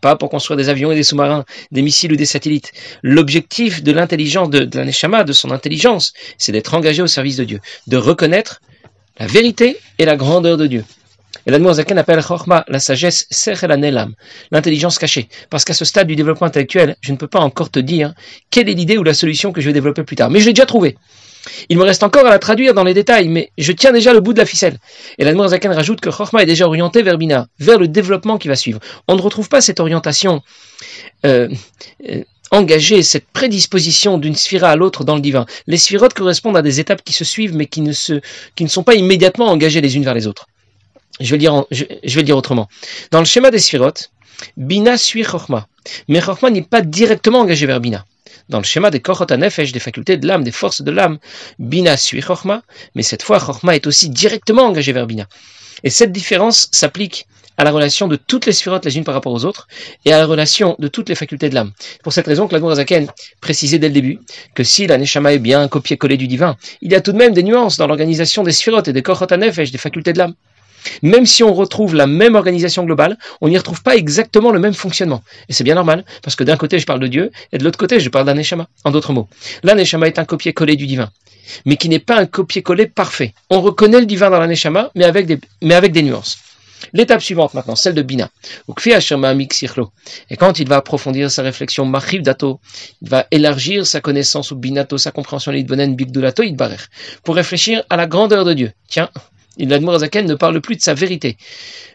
Pas 0.00 0.16
pour 0.16 0.30
construire 0.30 0.56
des 0.56 0.68
avions 0.68 0.92
et 0.92 0.94
des 0.94 1.02
sous-marins, 1.02 1.44
des 1.72 1.82
missiles 1.82 2.12
ou 2.12 2.16
des 2.16 2.26
satellites. 2.26 2.72
L'objectif 3.02 3.82
de 3.82 3.90
l'intelligence 3.90 4.48
de, 4.50 4.68
la 4.76 4.84
Neshama, 4.84 5.24
de 5.24 5.32
son 5.32 5.50
intelligence, 5.50 6.12
c'est 6.36 6.52
d'être 6.52 6.74
engagé 6.74 7.02
au 7.02 7.08
service 7.08 7.36
de 7.36 7.44
Dieu, 7.44 7.60
de 7.88 7.96
reconnaître 7.96 8.60
la 9.18 9.26
vérité 9.26 9.76
et 9.98 10.04
la 10.04 10.16
grandeur 10.16 10.56
de 10.56 10.66
Dieu. 10.66 10.84
Et 11.46 11.50
l'Admorazaken 11.50 11.98
appelle 11.98 12.22
Chorma 12.22 12.64
la 12.68 12.78
sagesse 12.78 13.26
Sechel 13.30 13.72
Anelam, 13.72 14.14
l'intelligence 14.50 14.98
cachée. 14.98 15.28
Parce 15.50 15.64
qu'à 15.64 15.74
ce 15.74 15.84
stade 15.84 16.06
du 16.06 16.14
développement 16.14 16.46
intellectuel, 16.46 16.96
je 17.00 17.10
ne 17.12 17.16
peux 17.16 17.26
pas 17.26 17.40
encore 17.40 17.70
te 17.70 17.78
dire 17.78 18.14
quelle 18.50 18.68
est 18.68 18.74
l'idée 18.74 18.98
ou 18.98 19.02
la 19.02 19.14
solution 19.14 19.52
que 19.52 19.60
je 19.60 19.66
vais 19.66 19.72
développer 19.72 20.04
plus 20.04 20.16
tard. 20.16 20.30
Mais 20.30 20.40
je 20.40 20.46
l'ai 20.46 20.52
déjà 20.52 20.66
trouvé. 20.66 20.96
Il 21.68 21.78
me 21.78 21.84
reste 21.84 22.02
encore 22.02 22.26
à 22.26 22.30
la 22.30 22.38
traduire 22.38 22.74
dans 22.74 22.84
les 22.84 22.94
détails, 22.94 23.28
mais 23.28 23.50
je 23.58 23.72
tiens 23.72 23.92
déjà 23.92 24.12
le 24.12 24.20
bout 24.20 24.32
de 24.32 24.38
la 24.38 24.46
ficelle. 24.46 24.78
Et 25.18 25.24
l'Admorazaken 25.24 25.72
rajoute 25.72 26.00
que 26.00 26.10
Chorma 26.10 26.42
est 26.42 26.46
déjà 26.46 26.66
orienté 26.66 27.02
vers 27.02 27.18
Bina, 27.18 27.48
vers 27.58 27.78
le 27.78 27.88
développement 27.88 28.38
qui 28.38 28.48
va 28.48 28.56
suivre. 28.56 28.80
On 29.06 29.16
ne 29.16 29.22
retrouve 29.22 29.48
pas 29.48 29.60
cette 29.60 29.80
orientation 29.80 30.42
euh, 31.26 31.48
euh, 32.08 32.22
engagée, 32.50 33.02
cette 33.02 33.26
prédisposition 33.26 34.18
d'une 34.18 34.34
sphira 34.34 34.70
à 34.70 34.76
l'autre 34.76 35.04
dans 35.04 35.14
le 35.14 35.20
divin. 35.20 35.46
Les 35.66 35.76
sphirotes 35.76 36.14
correspondent 36.14 36.56
à 36.56 36.62
des 36.62 36.80
étapes 36.80 37.02
qui 37.04 37.12
se 37.12 37.24
suivent, 37.24 37.54
mais 37.54 37.66
qui 37.66 37.80
ne, 37.80 37.92
se, 37.92 38.20
sont 38.66 38.82
pas 38.82 38.94
immédiatement 38.94 39.46
engagées 39.48 39.80
les 39.80 39.96
unes 39.96 40.04
vers 40.04 40.14
les 40.14 40.26
autres. 40.26 40.46
Je 41.20 41.30
vais 41.30 41.36
le 41.36 41.40
dire, 41.40 41.64
je, 41.70 42.14
vais 42.14 42.22
dire 42.22 42.36
autrement. 42.36 42.68
Dans 43.10 43.18
le 43.18 43.24
schéma 43.24 43.50
des 43.50 43.58
sphirotes, 43.58 44.10
Bina 44.56 44.96
suit 44.96 45.24
Chorma, 45.24 45.66
mais 46.06 46.20
Chorma 46.20 46.50
n'est 46.50 46.62
pas 46.62 46.80
directement 46.80 47.40
engagé 47.40 47.66
vers 47.66 47.80
Bina. 47.80 48.04
Dans 48.48 48.58
le 48.58 48.64
schéma 48.64 48.90
des 48.90 49.02
Nefesh, 49.36 49.72
des 49.72 49.80
facultés 49.80 50.16
de 50.16 50.26
l'âme, 50.26 50.42
des 50.42 50.52
forces 50.52 50.80
de 50.80 50.90
l'âme, 50.90 51.18
Bina 51.58 51.96
suit 51.96 52.22
Chorma, 52.22 52.62
mais 52.94 53.02
cette 53.02 53.22
fois 53.22 53.38
Chorma 53.38 53.76
est 53.76 53.86
aussi 53.86 54.08
directement 54.08 54.62
engagé 54.62 54.92
vers 54.92 55.06
Bina. 55.06 55.26
Et 55.84 55.90
cette 55.90 56.12
différence 56.12 56.68
s'applique 56.72 57.26
à 57.58 57.64
la 57.64 57.72
relation 57.72 58.08
de 58.08 58.16
toutes 58.16 58.46
les 58.46 58.52
sphirotes 58.52 58.84
les 58.84 58.96
unes 58.96 59.04
par 59.04 59.14
rapport 59.14 59.32
aux 59.32 59.44
autres 59.44 59.68
et 60.04 60.12
à 60.12 60.18
la 60.18 60.26
relation 60.26 60.76
de 60.78 60.88
toutes 60.88 61.08
les 61.08 61.14
facultés 61.14 61.50
de 61.50 61.54
l'âme. 61.54 61.72
Pour 62.02 62.12
cette 62.12 62.26
raison 62.26 62.46
que 62.46 62.56
la 62.56 62.74
Zaken 62.74 63.08
précisait 63.40 63.78
dès 63.78 63.88
le 63.88 63.94
début 63.94 64.20
que 64.54 64.64
si 64.64 64.86
la 64.86 64.96
Neshama 64.96 65.34
est 65.34 65.38
bien 65.38 65.60
un 65.60 65.68
copier-coller 65.68 66.16
du 66.16 66.28
divin, 66.28 66.56
il 66.80 66.92
y 66.92 66.94
a 66.94 67.00
tout 67.00 67.12
de 67.12 67.18
même 67.18 67.34
des 67.34 67.42
nuances 67.42 67.76
dans 67.76 67.86
l'organisation 67.86 68.44
des 68.44 68.52
sphirotes 68.52 68.88
et 68.88 68.92
des 68.92 69.02
Nefesh, 69.02 69.72
des 69.72 69.78
facultés 69.78 70.12
de 70.12 70.18
l'âme. 70.18 70.34
Même 71.02 71.26
si 71.26 71.42
on 71.42 71.52
retrouve 71.54 71.94
la 71.94 72.06
même 72.06 72.34
organisation 72.34 72.84
globale, 72.84 73.18
on 73.40 73.48
n'y 73.48 73.58
retrouve 73.58 73.82
pas 73.82 73.96
exactement 73.96 74.50
le 74.50 74.58
même 74.58 74.74
fonctionnement. 74.74 75.22
Et 75.48 75.52
c'est 75.52 75.64
bien 75.64 75.74
normal, 75.74 76.04
parce 76.22 76.36
que 76.36 76.44
d'un 76.44 76.56
côté 76.56 76.78
je 76.78 76.86
parle 76.86 77.00
de 77.00 77.06
Dieu, 77.06 77.30
et 77.52 77.58
de 77.58 77.64
l'autre 77.64 77.78
côté 77.78 78.00
je 78.00 78.08
parle 78.08 78.26
d'Aneshama. 78.26 78.68
En 78.84 78.90
d'autres 78.90 79.12
mots, 79.12 79.28
l'Aneshama 79.62 80.06
est 80.06 80.18
un 80.18 80.24
copier-coller 80.24 80.76
du 80.76 80.86
divin, 80.86 81.10
mais 81.64 81.76
qui 81.76 81.88
n'est 81.88 81.98
pas 81.98 82.16
un 82.16 82.26
copier-coller 82.26 82.86
parfait. 82.86 83.34
On 83.50 83.60
reconnaît 83.60 84.00
le 84.00 84.06
divin 84.06 84.30
dans 84.30 84.38
l'Aneshama, 84.38 84.90
mais 84.94 85.04
avec 85.04 85.26
des, 85.26 85.38
mais 85.62 85.74
avec 85.74 85.92
des 85.92 86.02
nuances. 86.02 86.38
L'étape 86.92 87.20
suivante 87.20 87.54
maintenant, 87.54 87.76
celle 87.76 87.94
de 87.94 88.02
Bina. 88.02 88.30
Et 90.30 90.36
quand 90.36 90.58
il 90.58 90.68
va 90.68 90.76
approfondir 90.76 91.30
sa 91.30 91.42
réflexion, 91.42 91.90
il 92.12 92.22
va 93.02 93.26
élargir 93.30 93.86
sa 93.86 94.00
connaissance 94.00 94.50
ou 94.50 94.56
Binato, 94.56 94.98
sa 94.98 95.10
compréhension 95.10 95.52
pour 97.24 97.34
réfléchir 97.34 97.82
à 97.90 97.96
la 97.96 98.06
grandeur 98.06 98.44
de 98.44 98.54
Dieu. 98.54 98.72
Tiens, 98.88 99.10
Zaken 99.98 100.26
ne 100.26 100.34
parle 100.34 100.60
plus 100.60 100.76
de 100.76 100.80
sa 100.80 100.94
vérité. 100.94 101.36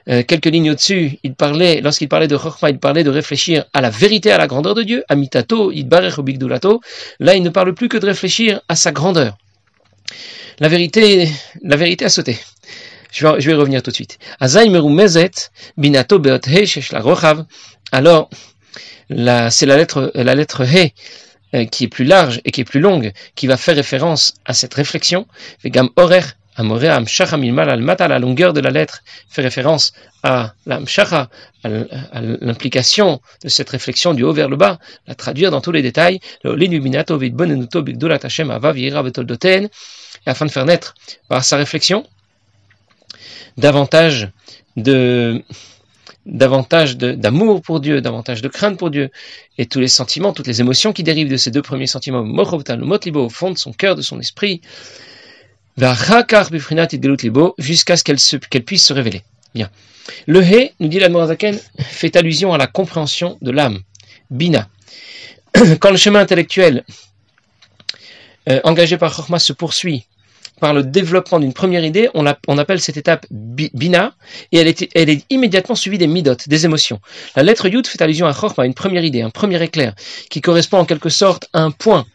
Euh, 0.10 0.24
quelques 0.24 0.48
lignes 0.48 0.72
au-dessus, 0.72 1.20
il 1.24 1.34
parlait, 1.34 1.82
lorsqu'il 1.82 2.10
parlait 2.10 2.28
de 2.28 2.38
Chokhmah, 2.38 2.70
il 2.72 2.80
parlait 2.80 3.04
de 3.04 3.10
réfléchir 3.10 3.66
à 3.74 3.82
la 3.82 3.90
vérité, 3.90 4.32
à 4.32 4.38
la 4.38 4.48
grandeur 4.48 4.76
de 4.76 4.84
Dieu, 4.84 5.04
ou 5.12 6.24
Bigdulato. 6.24 6.82
Là, 7.20 7.36
il 7.36 7.44
ne 7.44 7.50
parle 7.50 7.74
plus 7.74 7.90
que 7.90 7.98
de 7.98 8.06
réfléchir 8.06 8.62
à 8.68 8.76
sa 8.76 8.92
grandeur. 8.92 9.38
La 10.60 10.68
vérité, 10.68 11.30
la 11.62 11.78
vérité 11.78 12.06
a 12.06 12.10
sauté. 12.10 12.38
Je 13.12 13.28
vais, 13.28 13.40
je 13.40 13.50
vais 13.50 13.56
revenir 13.56 13.82
tout 13.82 13.92
de 13.92 13.96
suite. 13.96 14.20
binato 15.78 16.22
Alors, 17.92 18.30
c'est 19.50 19.66
la 19.66 19.78
lettre, 19.78 20.12
la 20.16 20.36
lettre 20.36 20.64
He 20.66 20.94
euh, 21.56 21.66
qui 21.66 21.84
est 21.84 21.88
plus 21.88 22.06
large 22.06 22.42
et 22.46 22.52
qui 22.52 22.62
est 22.62 22.66
plus 22.66 22.80
longue, 22.80 23.12
qui 23.36 23.46
va 23.46 23.58
faire 23.58 23.76
référence 23.76 24.34
à 24.46 24.54
cette 24.54 24.74
réflexion. 24.74 25.28
Vegam 25.64 25.90
orer 25.98 26.24
à 26.56 28.08
la 28.08 28.20
longueur 28.20 28.54
de 28.54 28.60
la 28.60 28.70
lettre 28.70 29.04
fait 29.30 29.42
référence 29.42 29.94
à 30.24 30.54
l'amshacha, 30.66 31.30
à 31.64 32.22
l'implication 32.22 33.22
de 33.44 33.50
cette 33.50 33.70
réflexion 33.70 34.14
du 34.14 34.24
haut 34.24 34.34
vers 34.34 34.50
le 34.50 34.56
bas, 34.56 34.80
la 35.08 35.16
traduire 35.16 35.52
dans 35.52 35.62
tous 35.62 35.72
les 35.72 35.82
détails, 35.82 36.20
afin 40.26 40.46
de 40.46 40.52
faire 40.52 40.66
naître 40.66 40.96
par 41.28 41.44
sa 41.44 41.58
réflexion 41.58 42.06
davantage 43.58 44.30
de 44.78 45.44
davantage 46.26 46.98
d'amour 46.98 47.62
pour 47.62 47.82
Dieu, 47.82 48.00
davantage 48.00 48.42
de 48.42 48.48
crainte 48.48 48.80
pour 48.80 48.90
Dieu, 48.90 49.10
et 49.58 49.66
tous 49.66 49.82
les 49.82 49.90
sentiments, 49.90 50.32
toutes 50.32 50.48
les 50.48 50.62
émotions 50.62 50.94
qui 50.94 51.04
dérivent 51.04 51.30
de 51.30 51.36
ces 51.36 51.52
deux 51.52 51.62
premiers 51.62 51.88
sentiments, 51.88 52.22
au 52.22 53.30
fond 53.30 53.52
de 53.52 53.58
son 53.58 53.74
cœur, 53.74 53.96
de 53.96 54.02
son 54.02 54.20
esprit, 54.22 54.62
jusqu'à 57.58 57.98
ce 57.98 58.04
qu'elle 58.04 58.64
puisse 58.64 58.86
se 58.86 58.94
révéler. 58.94 59.24
Bien. 59.56 59.70
Le 60.28 60.42
He, 60.42 60.74
nous 60.80 60.88
dit 60.88 61.00
la 61.00 61.10
Zaken, 61.28 61.60
fait 61.80 62.16
allusion 62.16 62.54
à 62.54 62.58
la 62.58 62.68
compréhension 62.68 63.38
de 63.42 63.52
l'âme, 63.52 63.80
Bina. 64.30 64.68
Quand 65.80 65.92
le 65.92 65.98
chemin 65.98 66.20
intellectuel 66.20 66.84
euh, 68.50 68.60
engagé 68.64 68.98
par 68.98 69.16
Chorma 69.16 69.40
se 69.40 69.54
poursuit 69.54 70.06
par 70.60 70.74
le 70.74 70.84
développement 70.84 71.40
d'une 71.40 71.54
première 71.54 71.84
idée, 71.84 72.10
on, 72.14 72.26
appelle 72.26 72.80
cette 72.80 72.96
étape 72.96 73.26
bina, 73.30 74.14
et 74.52 74.60
elle 74.60 75.10
est, 75.10 75.26
immédiatement 75.30 75.76
suivie 75.76 75.98
des 75.98 76.08
midot, 76.08 76.36
des 76.48 76.66
émotions. 76.66 77.02
La 77.36 77.44
lettre 77.44 77.68
yud 77.68 77.86
fait 77.86 78.02
allusion 78.02 78.28
à 78.28 78.34
chorma, 78.34 78.66
une 78.66 78.74
première 78.74 79.04
idée, 79.04 79.22
un 79.22 79.30
premier 79.30 79.62
éclair, 79.62 79.94
qui 80.30 80.40
correspond 80.40 80.78
en 80.78 80.86
quelque 80.86 81.10
sorte 81.10 81.50
à 81.52 81.64
un 81.64 81.72
point. 81.72 82.06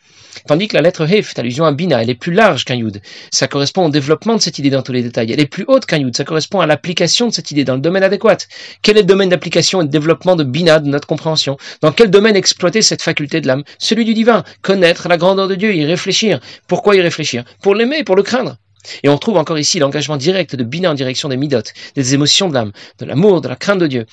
Tandis 0.47 0.69
que 0.69 0.77
la 0.77 0.83
lettre 0.83 1.07
He 1.07 1.23
fait 1.23 1.39
allusion 1.39 1.65
à 1.65 1.73
Bina, 1.73 2.03
elle 2.03 2.11
est 2.11 2.15
plus 2.15 2.33
large 2.33 2.65
qu'un 2.65 2.77
Yud. 2.77 3.01
Ça 3.31 3.49
correspond 3.49 3.87
au 3.87 3.91
développement 3.91 4.37
de 4.37 4.41
cette 4.41 4.59
idée 4.59 4.71
dans 4.71 4.83
tous 4.83 4.93
les 4.93 5.03
détails. 5.03 5.33
Elle 5.33 5.41
est 5.41 5.47
plus 5.47 5.65
haute 5.69 5.87
qu'un 5.87 5.99
Yud. 5.99 6.17
Ça 6.17 6.25
correspond 6.25 6.61
à 6.61 6.67
l'application 6.67 7.29
de 7.29 7.33
cette 7.33 7.51
idée 7.51 7.65
dans 7.65 7.75
le 7.75 7.81
domaine 7.81 8.03
adéquat. 8.03 8.39
Quel 8.83 8.97
est 8.97 9.03
le 9.03 9.07
domaine 9.07 9.29
d'application 9.29 9.83
et 9.83 9.85
de 9.85 9.91
développement 9.91 10.37
de 10.37 10.45
Bina, 10.45 10.81
de 10.81 10.89
notre 10.89 11.07
compréhension? 11.07 11.57
Dans 11.81 11.93
quel 11.93 12.11
domaine 12.11 12.37
exploiter 12.37 12.83
cette 12.83 13.03
faculté 13.03 13.41
de 13.41 13.47
l'âme? 13.47 13.65
Celui 13.79 14.05
du 14.05 14.15
divin. 14.15 14.45
Connaître 14.63 15.09
la 15.09 15.17
grandeur 15.17 15.49
de 15.49 15.55
Dieu, 15.55 15.75
y 15.75 15.85
réfléchir. 15.85 16.41
Pourquoi 16.67 16.97
y 16.97 17.01
réfléchir? 17.01 17.45
Pour 17.63 17.75
l'aimer, 17.75 18.05
pour 18.05 18.17
le 18.17 18.23
craindre. 18.23 18.57
Et 19.03 19.09
on 19.09 19.19
trouve 19.19 19.37
encore 19.37 19.59
ici 19.59 19.79
l'engagement 19.79 20.17
direct 20.17 20.57
de 20.57 20.65
Bina 20.65 20.91
en 20.91 20.95
direction 20.95 21.29
des 21.29 21.37
midot, 21.37 21.63
des 21.95 22.15
émotions 22.15 22.49
de 22.49 22.55
l'âme, 22.55 22.73
de 22.99 23.05
l'amour, 23.05 23.41
de 23.41 23.49
la 23.49 23.57
crainte 23.57 23.81
de 23.81 23.87
Dieu, 23.87 24.07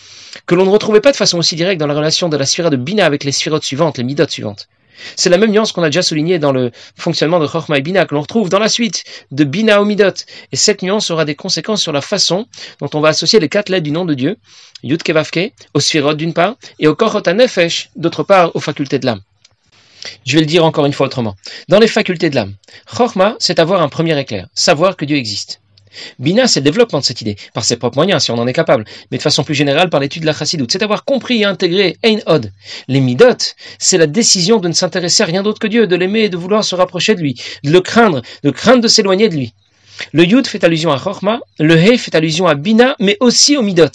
que 0.46 0.56
l'on 0.56 0.66
ne 0.66 0.70
retrouvait 0.70 1.02
pas 1.02 1.12
de 1.12 1.18
façon 1.18 1.38
aussi 1.38 1.56
directe 1.56 1.80
dans 1.80 1.88
la 1.88 1.94
relation 1.94 2.30
de 2.30 2.38
la 2.38 2.46
sphère 2.46 2.70
de 2.70 2.78
Bina 2.78 3.06
avec 3.06 3.24
les 3.24 3.32
sphirotes 3.32 3.64
suivantes, 3.64 3.98
les 3.98 4.04
midot 4.04 4.28
suivantes. 4.28 4.68
C'est 5.16 5.30
la 5.30 5.38
même 5.38 5.52
nuance 5.52 5.72
qu'on 5.72 5.84
a 5.84 5.88
déjà 5.88 6.02
soulignée 6.02 6.40
dans 6.40 6.52
le 6.52 6.72
fonctionnement 6.98 7.40
de 7.40 7.48
Chochma 7.48 7.78
et 7.78 7.82
Bina, 7.82 8.06
que 8.06 8.16
l'on 8.16 8.22
retrouve 8.22 8.50
dans 8.50 8.60
la 8.60 8.70
suite 8.70 9.04
de 9.32 9.44
Bina 9.44 9.82
au 9.82 9.86
Midot. 9.86 10.14
Et 10.52 10.56
cette 10.56 10.82
nuance 10.82 11.12
aura 11.12 11.26
des 11.26 11.36
conséquences 11.36 11.82
sur 11.82 11.92
la 11.92 12.02
façon 12.02 12.48
dont 12.80 12.90
on 12.94 13.00
va 13.00 13.10
associer 13.10 13.40
les 13.40 13.50
quatre 13.50 13.70
lettres 13.70 13.84
du 13.84 13.92
nom 13.92 14.06
de 14.06 14.14
Dieu, 14.14 14.38
Yud 14.84 15.04
Kevavke, 15.04 15.54
au 15.74 15.80
Sphirot 15.80 16.14
d'une 16.14 16.34
part, 16.34 16.56
et 16.80 16.88
au 16.88 16.96
Korot 16.96 17.22
Nefesh 17.22 17.90
d'autre 17.96 18.24
part, 18.24 18.56
aux 18.56 18.60
facultés 18.60 19.00
de 19.00 19.06
l'âme. 19.06 19.22
Je 20.26 20.36
vais 20.36 20.42
le 20.42 20.46
dire 20.46 20.64
encore 20.64 20.86
une 20.86 20.94
fois 20.94 21.08
autrement. 21.08 21.36
Dans 21.68 21.80
les 21.80 21.88
facultés 21.88 22.30
de 22.30 22.36
l'âme, 22.36 22.54
Chochma, 22.96 23.36
c'est 23.40 23.60
avoir 23.60 23.82
un 23.82 23.90
premier 23.90 24.20
éclair, 24.20 24.48
savoir 24.54 24.96
que 24.96 25.06
Dieu 25.06 25.18
existe. 25.18 25.62
Bina, 26.20 26.48
c'est 26.48 26.60
le 26.60 26.66
développement 26.66 27.00
de 27.00 27.06
cette 27.06 27.22
idée, 27.22 27.36
par 27.54 27.64
ses 27.64 27.78
propres 27.78 27.98
moyens, 27.98 28.24
si 28.24 28.32
on 28.32 28.38
en 28.38 28.48
est 28.48 28.54
capable, 28.54 28.86
mais 29.12 29.18
de 29.18 29.24
façon 29.24 29.44
plus 29.44 29.56
générale 29.56 29.90
par 29.90 30.00
l'étude 30.00 30.22
de 30.22 30.28
la 30.28 30.34
chassidoute. 30.34 30.72
C'est 30.72 30.84
avoir 30.84 31.06
compris 31.06 31.42
et 31.42 31.46
intégré 31.46 31.98
Ein 32.04 32.20
Od. 32.26 32.52
Les 32.88 33.00
midot, 33.00 33.38
c'est 33.80 33.98
la 33.98 34.08
décision 34.08 34.60
de 34.60 34.68
ne 34.68 34.74
s'intéresser 34.74 35.24
à 35.24 35.26
rien 35.26 35.44
d'autre 35.44 35.60
que 35.60 35.68
Dieu, 35.68 35.88
de 35.88 35.96
l'aimer 35.96 36.22
et 36.22 36.30
de 36.30 36.38
vouloir 36.38 36.64
se 36.64 36.76
rapprocher 36.76 37.16
de 37.16 37.22
lui, 37.22 37.36
de 37.64 37.72
le 37.72 37.82
craindre, 37.82 38.22
de 38.44 38.52
craindre 38.52 38.82
de 38.82 38.88
s'éloigner 38.88 39.30
de 39.30 39.36
lui. 39.36 39.54
Le 40.12 40.26
Yud 40.26 40.48
fait 40.48 40.64
allusion 40.64 40.92
à 40.92 40.98
Chochma, 40.98 41.40
le 41.60 41.76
He 41.78 41.98
fait 41.98 42.16
allusion 42.16 42.48
à 42.48 42.56
Bina, 42.56 42.96
mais 43.00 43.18
aussi 43.20 43.56
aux 43.56 43.62
midot. 43.62 43.86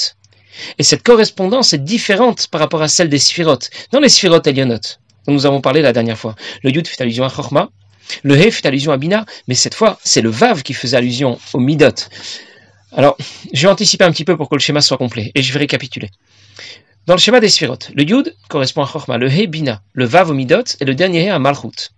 Et 0.79 0.83
cette 0.83 1.03
correspondance 1.03 1.73
est 1.73 1.79
différente 1.79 2.49
par 2.49 2.61
rapport 2.61 2.83
à 2.83 2.89
celle 2.89 3.09
des 3.09 3.19
sphirotes. 3.19 3.71
Dans 3.93 4.01
les 4.01 4.09
sphirotes 4.09 4.47
Elionot, 4.47 4.79
dont 5.27 5.33
nous 5.33 5.47
avons 5.47 5.61
parlé 5.61 5.83
la 5.83 5.93
dernière 5.93 6.19
fois, 6.19 6.35
le 6.63 6.71
Yud 6.71 6.87
fait 6.87 7.01
allusion 7.03 7.25
à 7.25 7.29
Chochma, 7.29 7.71
le 8.23 8.37
He 8.37 8.51
fait 8.51 8.67
allusion 8.67 8.93
à 8.93 8.97
Bina, 8.97 9.25
mais 9.49 9.55
cette 9.55 9.75
fois, 9.75 9.99
c'est 10.05 10.21
le 10.21 10.31
Vav 10.31 10.63
qui 10.63 10.75
faisait 10.75 10.97
allusion 10.97 11.39
au 11.53 11.59
Midot. 11.59 12.09
Alors, 12.93 13.17
je 13.53 13.63
vais 13.63 13.73
anticiper 13.73 14.05
un 14.05 14.11
petit 14.11 14.25
peu 14.25 14.37
pour 14.37 14.49
que 14.49 14.55
le 14.55 14.61
schéma 14.61 14.81
soit 14.81 14.99
complet, 14.99 15.31
et 15.35 15.43
je 15.43 15.53
vais 15.53 15.61
récapituler. 15.61 16.11
Dans 17.07 17.15
le 17.15 17.21
schéma 17.21 17.41
des 17.41 17.49
sphirotes, 17.49 17.91
le 17.95 18.03
Yud 18.03 18.37
correspond 18.49 18.83
à 18.83 18.87
Chorma, 18.87 19.17
le 19.17 19.29
He 19.29 19.49
Bina, 19.49 19.83
le 19.95 20.05
Vav 20.05 20.31
au 20.31 20.35
Midot, 20.35 20.65
et 20.81 20.85
le 20.85 20.95
dernier 20.95 21.27
He 21.27 21.31
à 21.31 21.39
Malchut. 21.39 21.91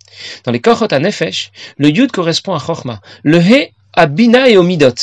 Dans 0.45 0.53
les 0.53 0.61
Korot 0.61 0.87
à 0.91 0.99
Nefesh, 0.99 1.51
le 1.77 1.89
Yud 1.89 2.13
correspond 2.13 2.55
à 2.55 2.61
Chorma, 2.61 3.01
le 3.23 3.39
He 3.39 3.73
à 3.95 4.07
Bina 4.07 4.49
et 4.49 4.57
au 4.57 4.63
Midot. 4.63 4.95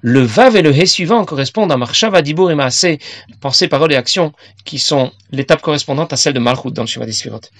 Le 0.00 0.20
Vav 0.20 0.56
et 0.56 0.62
le 0.62 0.74
He 0.74 0.86
suivant 0.86 1.24
correspondent 1.24 1.72
à 1.72 1.76
Marshava, 1.76 2.22
Dibur 2.22 2.50
et 2.50 2.54
Maaseh, 2.54 2.98
pensée, 3.40 3.68
parole 3.68 3.92
et 3.92 3.96
action, 3.96 4.32
qui 4.64 4.78
sont 4.78 5.12
l'étape 5.30 5.60
correspondante 5.60 6.12
à 6.12 6.16
celle 6.16 6.32
de 6.32 6.38
Malchut 6.38 6.70
dans 6.70 6.82
le 6.82 6.88
schéma 6.88 7.04
des 7.04 7.12
sphirotes. 7.12 7.50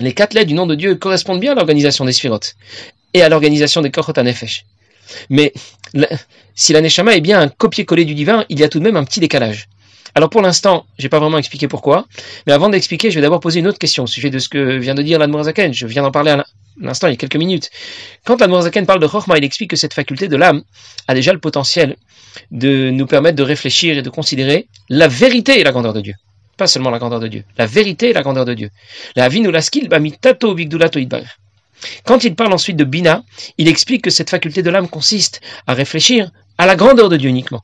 Les 0.00 0.12
quatre 0.12 0.34
lettres 0.34 0.48
du 0.48 0.54
nom 0.54 0.66
de 0.66 0.74
Dieu 0.74 0.94
correspondent 0.96 1.40
bien 1.40 1.52
à 1.52 1.54
l'organisation 1.54 2.04
des 2.04 2.12
sphirotes 2.12 2.54
et 3.14 3.22
à 3.22 3.28
l'organisation 3.28 3.80
des 3.80 3.90
Nefesh. 3.90 4.64
Mais 5.30 5.52
si 6.54 6.72
la 6.72 6.80
Neshama 6.80 7.16
est 7.16 7.20
bien 7.20 7.40
un 7.40 7.48
copier-coller 7.48 8.04
du 8.04 8.14
divin, 8.14 8.44
il 8.48 8.58
y 8.58 8.64
a 8.64 8.68
tout 8.68 8.78
de 8.78 8.84
même 8.84 8.96
un 8.96 9.04
petit 9.04 9.20
décalage. 9.20 9.68
Alors 10.14 10.30
pour 10.30 10.42
l'instant, 10.42 10.86
j'ai 10.98 11.08
pas 11.08 11.18
vraiment 11.18 11.38
expliqué 11.38 11.68
pourquoi, 11.68 12.06
mais 12.46 12.52
avant 12.52 12.68
d'expliquer, 12.68 13.10
je 13.10 13.16
vais 13.16 13.22
d'abord 13.22 13.40
poser 13.40 13.60
une 13.60 13.66
autre 13.66 13.78
question 13.78 14.04
au 14.04 14.06
sujet 14.06 14.30
de 14.30 14.38
ce 14.38 14.48
que 14.48 14.78
vient 14.78 14.94
de 14.94 15.02
dire 15.02 15.18
l'Admorazaken. 15.18 15.74
Je 15.74 15.86
viens 15.86 16.02
d'en 16.02 16.10
parler 16.10 16.30
à 16.30 16.44
l'instant, 16.80 17.06
il 17.06 17.10
y 17.10 17.14
a 17.14 17.16
quelques 17.16 17.36
minutes. 17.36 17.70
Quand 18.24 18.40
l'Admorazaken 18.40 18.86
parle 18.86 19.00
de 19.00 19.06
Chochma, 19.06 19.36
il 19.36 19.44
explique 19.44 19.70
que 19.70 19.76
cette 19.76 19.94
faculté 19.94 20.28
de 20.28 20.36
l'âme 20.36 20.62
a 21.06 21.14
déjà 21.14 21.32
le 21.32 21.38
potentiel 21.38 21.96
de 22.50 22.90
nous 22.90 23.06
permettre 23.06 23.36
de 23.36 23.42
réfléchir 23.42 23.98
et 23.98 24.02
de 24.02 24.10
considérer 24.10 24.68
la 24.88 25.08
vérité 25.08 25.60
et 25.60 25.64
la 25.64 25.72
grandeur 25.72 25.92
de 25.92 26.00
Dieu. 26.00 26.14
Pas 26.56 26.66
seulement 26.66 26.90
la 26.90 26.98
grandeur 26.98 27.20
de 27.20 27.28
Dieu, 27.28 27.44
la 27.58 27.66
vérité 27.66 28.10
et 28.10 28.12
la 28.14 28.22
grandeur 28.22 28.44
de 28.46 28.54
Dieu. 28.54 28.70
La 29.14 29.28
vie 29.28 29.40
nous 29.40 29.50
la 29.50 29.60
skill, 29.60 29.88
tato 30.20 30.54
bigdulato 30.54 30.98
Quand 32.04 32.24
il 32.24 32.34
parle 32.34 32.54
ensuite 32.54 32.76
de 32.76 32.84
Bina, 32.84 33.24
il 33.58 33.68
explique 33.68 34.02
que 34.02 34.10
cette 34.10 34.30
faculté 34.30 34.62
de 34.62 34.70
l'âme 34.70 34.88
consiste 34.88 35.42
à 35.66 35.74
réfléchir 35.74 36.30
à 36.56 36.66
la 36.66 36.76
grandeur 36.76 37.10
de 37.10 37.16
Dieu 37.18 37.28
uniquement. 37.28 37.62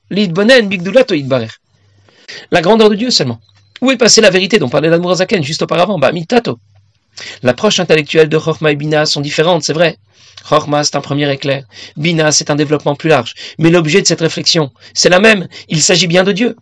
La 2.50 2.60
grandeur 2.60 2.90
de 2.90 2.94
Dieu 2.94 3.10
seulement. 3.10 3.40
Où 3.80 3.90
est 3.90 3.96
passée 3.96 4.20
la 4.20 4.30
vérité 4.30 4.58
dont 4.58 4.68
parlait 4.68 4.90
l'Admorazaken 4.90 5.42
juste 5.42 5.62
auparavant? 5.62 5.98
Bah, 5.98 6.12
mitato. 6.12 6.58
L'approche 7.42 7.80
intellectuelle 7.80 8.28
de 8.28 8.38
Chorma 8.38 8.72
et 8.72 8.76
Bina 8.76 9.06
sont 9.06 9.20
différentes, 9.20 9.64
c'est 9.64 9.72
vrai. 9.72 9.96
Chorma, 10.48 10.84
c'est 10.84 10.96
un 10.96 11.00
premier 11.00 11.30
éclair. 11.32 11.64
Bina, 11.96 12.30
c'est 12.30 12.50
un 12.50 12.56
développement 12.56 12.94
plus 12.94 13.08
large. 13.08 13.34
Mais 13.58 13.70
l'objet 13.70 14.02
de 14.02 14.06
cette 14.06 14.20
réflexion, 14.20 14.70
c'est 14.94 15.08
la 15.08 15.18
même. 15.18 15.48
Il 15.68 15.82
s'agit 15.82 16.06
bien 16.06 16.24
de 16.24 16.32
Dieu. 16.32 16.56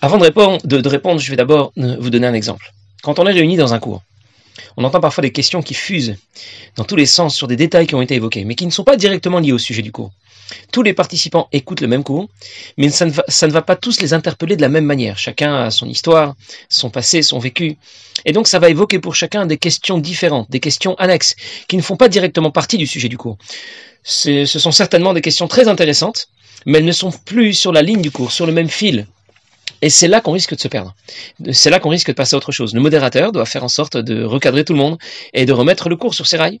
Avant 0.00 0.18
de 0.18 0.22
répondre, 0.22 1.18
je 1.20 1.30
vais 1.30 1.36
d'abord 1.36 1.72
vous 1.76 2.10
donner 2.10 2.26
un 2.26 2.34
exemple. 2.34 2.72
Quand 3.02 3.18
on 3.18 3.26
est 3.26 3.32
réunis 3.32 3.56
dans 3.56 3.74
un 3.74 3.78
cours, 3.78 4.02
on 4.76 4.84
entend 4.84 5.00
parfois 5.00 5.22
des 5.22 5.32
questions 5.32 5.62
qui 5.62 5.74
fusent 5.74 6.16
dans 6.76 6.84
tous 6.84 6.96
les 6.96 7.06
sens 7.06 7.34
sur 7.34 7.48
des 7.48 7.56
détails 7.56 7.86
qui 7.86 7.94
ont 7.94 8.02
été 8.02 8.14
évoqués, 8.14 8.44
mais 8.44 8.54
qui 8.54 8.66
ne 8.66 8.70
sont 8.70 8.84
pas 8.84 8.96
directement 8.96 9.40
liés 9.40 9.52
au 9.52 9.58
sujet 9.58 9.82
du 9.82 9.92
cours. 9.92 10.12
Tous 10.72 10.82
les 10.82 10.92
participants 10.92 11.48
écoutent 11.52 11.80
le 11.80 11.86
même 11.86 12.04
cours, 12.04 12.28
mais 12.76 12.90
ça 12.90 13.06
ne, 13.06 13.52
va, 13.52 13.62
pas 13.62 13.76
tous 13.76 14.00
les 14.00 14.12
interpeller 14.12 14.56
de 14.56 14.60
la 14.60 14.68
même 14.68 14.84
manière. 14.84 15.18
Chacun 15.18 15.54
a 15.54 15.70
son 15.70 15.88
histoire, 15.88 16.34
son 16.68 16.90
passé, 16.90 17.22
son 17.22 17.38
vécu. 17.38 17.76
Et 18.24 18.32
donc 18.32 18.46
ça 18.46 18.58
va 18.58 18.68
évoquer 18.68 18.98
pour 18.98 19.14
chacun 19.14 19.46
des 19.46 19.56
questions 19.56 19.98
différentes, 19.98 20.50
des 20.50 20.60
questions 20.60 20.94
annexes, 20.96 21.34
qui 21.68 21.76
ne 21.76 21.82
font 21.82 21.96
pas 21.96 22.08
directement 22.08 22.50
partie 22.50 22.78
du 22.78 22.86
sujet 22.86 23.08
du 23.08 23.16
cours. 23.16 23.38
Ce 24.02 24.44
sont 24.44 24.72
certainement 24.72 25.14
des 25.14 25.22
questions 25.22 25.48
très 25.48 25.66
intéressantes, 25.66 26.28
mais 26.66 26.78
elles 26.78 26.84
ne 26.84 26.92
sont 26.92 27.10
plus 27.10 27.54
sur 27.54 27.72
la 27.72 27.82
ligne 27.82 28.02
du 28.02 28.10
cours, 28.10 28.32
sur 28.32 28.46
le 28.46 28.52
même 28.52 28.68
fil. 28.68 29.06
Et 29.84 29.90
c'est 29.90 30.08
là 30.08 30.22
qu'on 30.22 30.32
risque 30.32 30.54
de 30.54 30.60
se 30.60 30.66
perdre. 30.66 30.94
C'est 31.52 31.68
là 31.68 31.78
qu'on 31.78 31.90
risque 31.90 32.08
de 32.08 32.14
passer 32.14 32.34
à 32.34 32.38
autre 32.38 32.52
chose. 32.52 32.72
Le 32.72 32.80
modérateur 32.80 33.32
doit 33.32 33.44
faire 33.44 33.64
en 33.64 33.68
sorte 33.68 33.98
de 33.98 34.24
recadrer 34.24 34.64
tout 34.64 34.72
le 34.72 34.78
monde 34.78 34.96
et 35.34 35.44
de 35.44 35.52
remettre 35.52 35.90
le 35.90 35.96
cours 35.96 36.14
sur 36.14 36.26
ses 36.26 36.38
rails. 36.38 36.58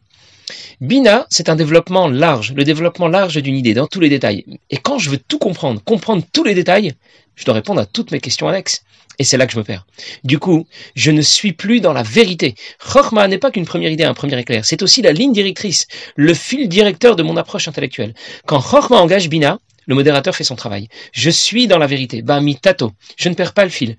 Bina, 0.82 1.26
c'est 1.30 1.48
un 1.48 1.56
développement 1.56 2.06
large, 2.06 2.52
le 2.52 2.64
développement 2.64 3.08
large 3.08 3.42
d'une 3.42 3.56
idée, 3.56 3.72
dans 3.72 3.86
tous 3.86 4.00
les 4.00 4.10
détails. 4.10 4.44
Et 4.68 4.76
quand 4.76 4.98
je 4.98 5.08
veux 5.08 5.16
tout 5.16 5.38
comprendre, 5.38 5.80
comprendre 5.82 6.22
tous 6.34 6.44
les 6.44 6.52
détails, 6.52 6.92
je 7.34 7.46
dois 7.46 7.54
répondre 7.54 7.80
à 7.80 7.86
toutes 7.86 8.10
mes 8.10 8.20
questions 8.20 8.46
annexes. 8.46 8.82
Et 9.18 9.24
c'est 9.24 9.38
là 9.38 9.46
que 9.46 9.54
je 9.54 9.58
me 9.58 9.64
perds. 9.64 9.86
Du 10.24 10.38
coup, 10.38 10.66
je 10.94 11.10
ne 11.10 11.22
suis 11.22 11.54
plus 11.54 11.80
dans 11.80 11.94
la 11.94 12.02
vérité. 12.02 12.54
Chorma 12.78 13.26
n'est 13.26 13.38
pas 13.38 13.50
qu'une 13.50 13.64
première 13.64 13.90
idée, 13.90 14.04
un 14.04 14.12
premier 14.12 14.38
éclair. 14.38 14.66
C'est 14.66 14.82
aussi 14.82 15.00
la 15.00 15.12
ligne 15.12 15.32
directrice, 15.32 15.86
le 16.14 16.34
fil 16.34 16.68
directeur 16.68 17.16
de 17.16 17.22
mon 17.22 17.38
approche 17.38 17.68
intellectuelle. 17.68 18.12
Quand 18.44 18.60
Chorma 18.60 18.98
engage 18.98 19.30
Bina, 19.30 19.60
le 19.86 19.94
modérateur 19.94 20.34
fait 20.34 20.44
son 20.44 20.56
travail. 20.56 20.88
Je 21.12 21.30
suis 21.30 21.66
dans 21.66 21.78
la 21.78 21.86
vérité. 21.86 22.22
Bamitato. 22.22 22.92
Je 23.16 23.28
ne 23.28 23.34
perds 23.34 23.52
pas 23.52 23.64
le 23.64 23.70
fil. 23.70 23.96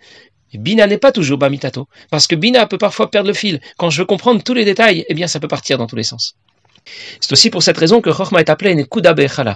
Bina 0.57 0.87
n'est 0.87 0.97
pas 0.97 1.11
toujours 1.11 1.37
Bamitato, 1.37 1.87
parce 2.09 2.27
que 2.27 2.35
Bina 2.35 2.65
peut 2.65 2.77
parfois 2.77 3.11
perdre 3.11 3.27
le 3.27 3.33
fil. 3.33 3.59
Quand 3.77 3.89
je 3.89 4.01
veux 4.01 4.05
comprendre 4.05 4.41
tous 4.43 4.53
les 4.53 4.65
détails, 4.65 5.05
eh 5.09 5.13
bien 5.13 5.27
ça 5.27 5.39
peut 5.39 5.47
partir 5.47 5.77
dans 5.77 5.87
tous 5.87 5.95
les 5.95 6.03
sens. 6.03 6.37
C'est 7.19 7.31
aussi 7.31 7.49
pour 7.49 7.63
cette 7.63 7.77
raison 7.77 7.99
que 7.99 8.11
Chochma 8.11 8.39
est 8.39 8.49
appelé 8.49 8.71
une 8.71 8.85
Kuda 8.85 9.15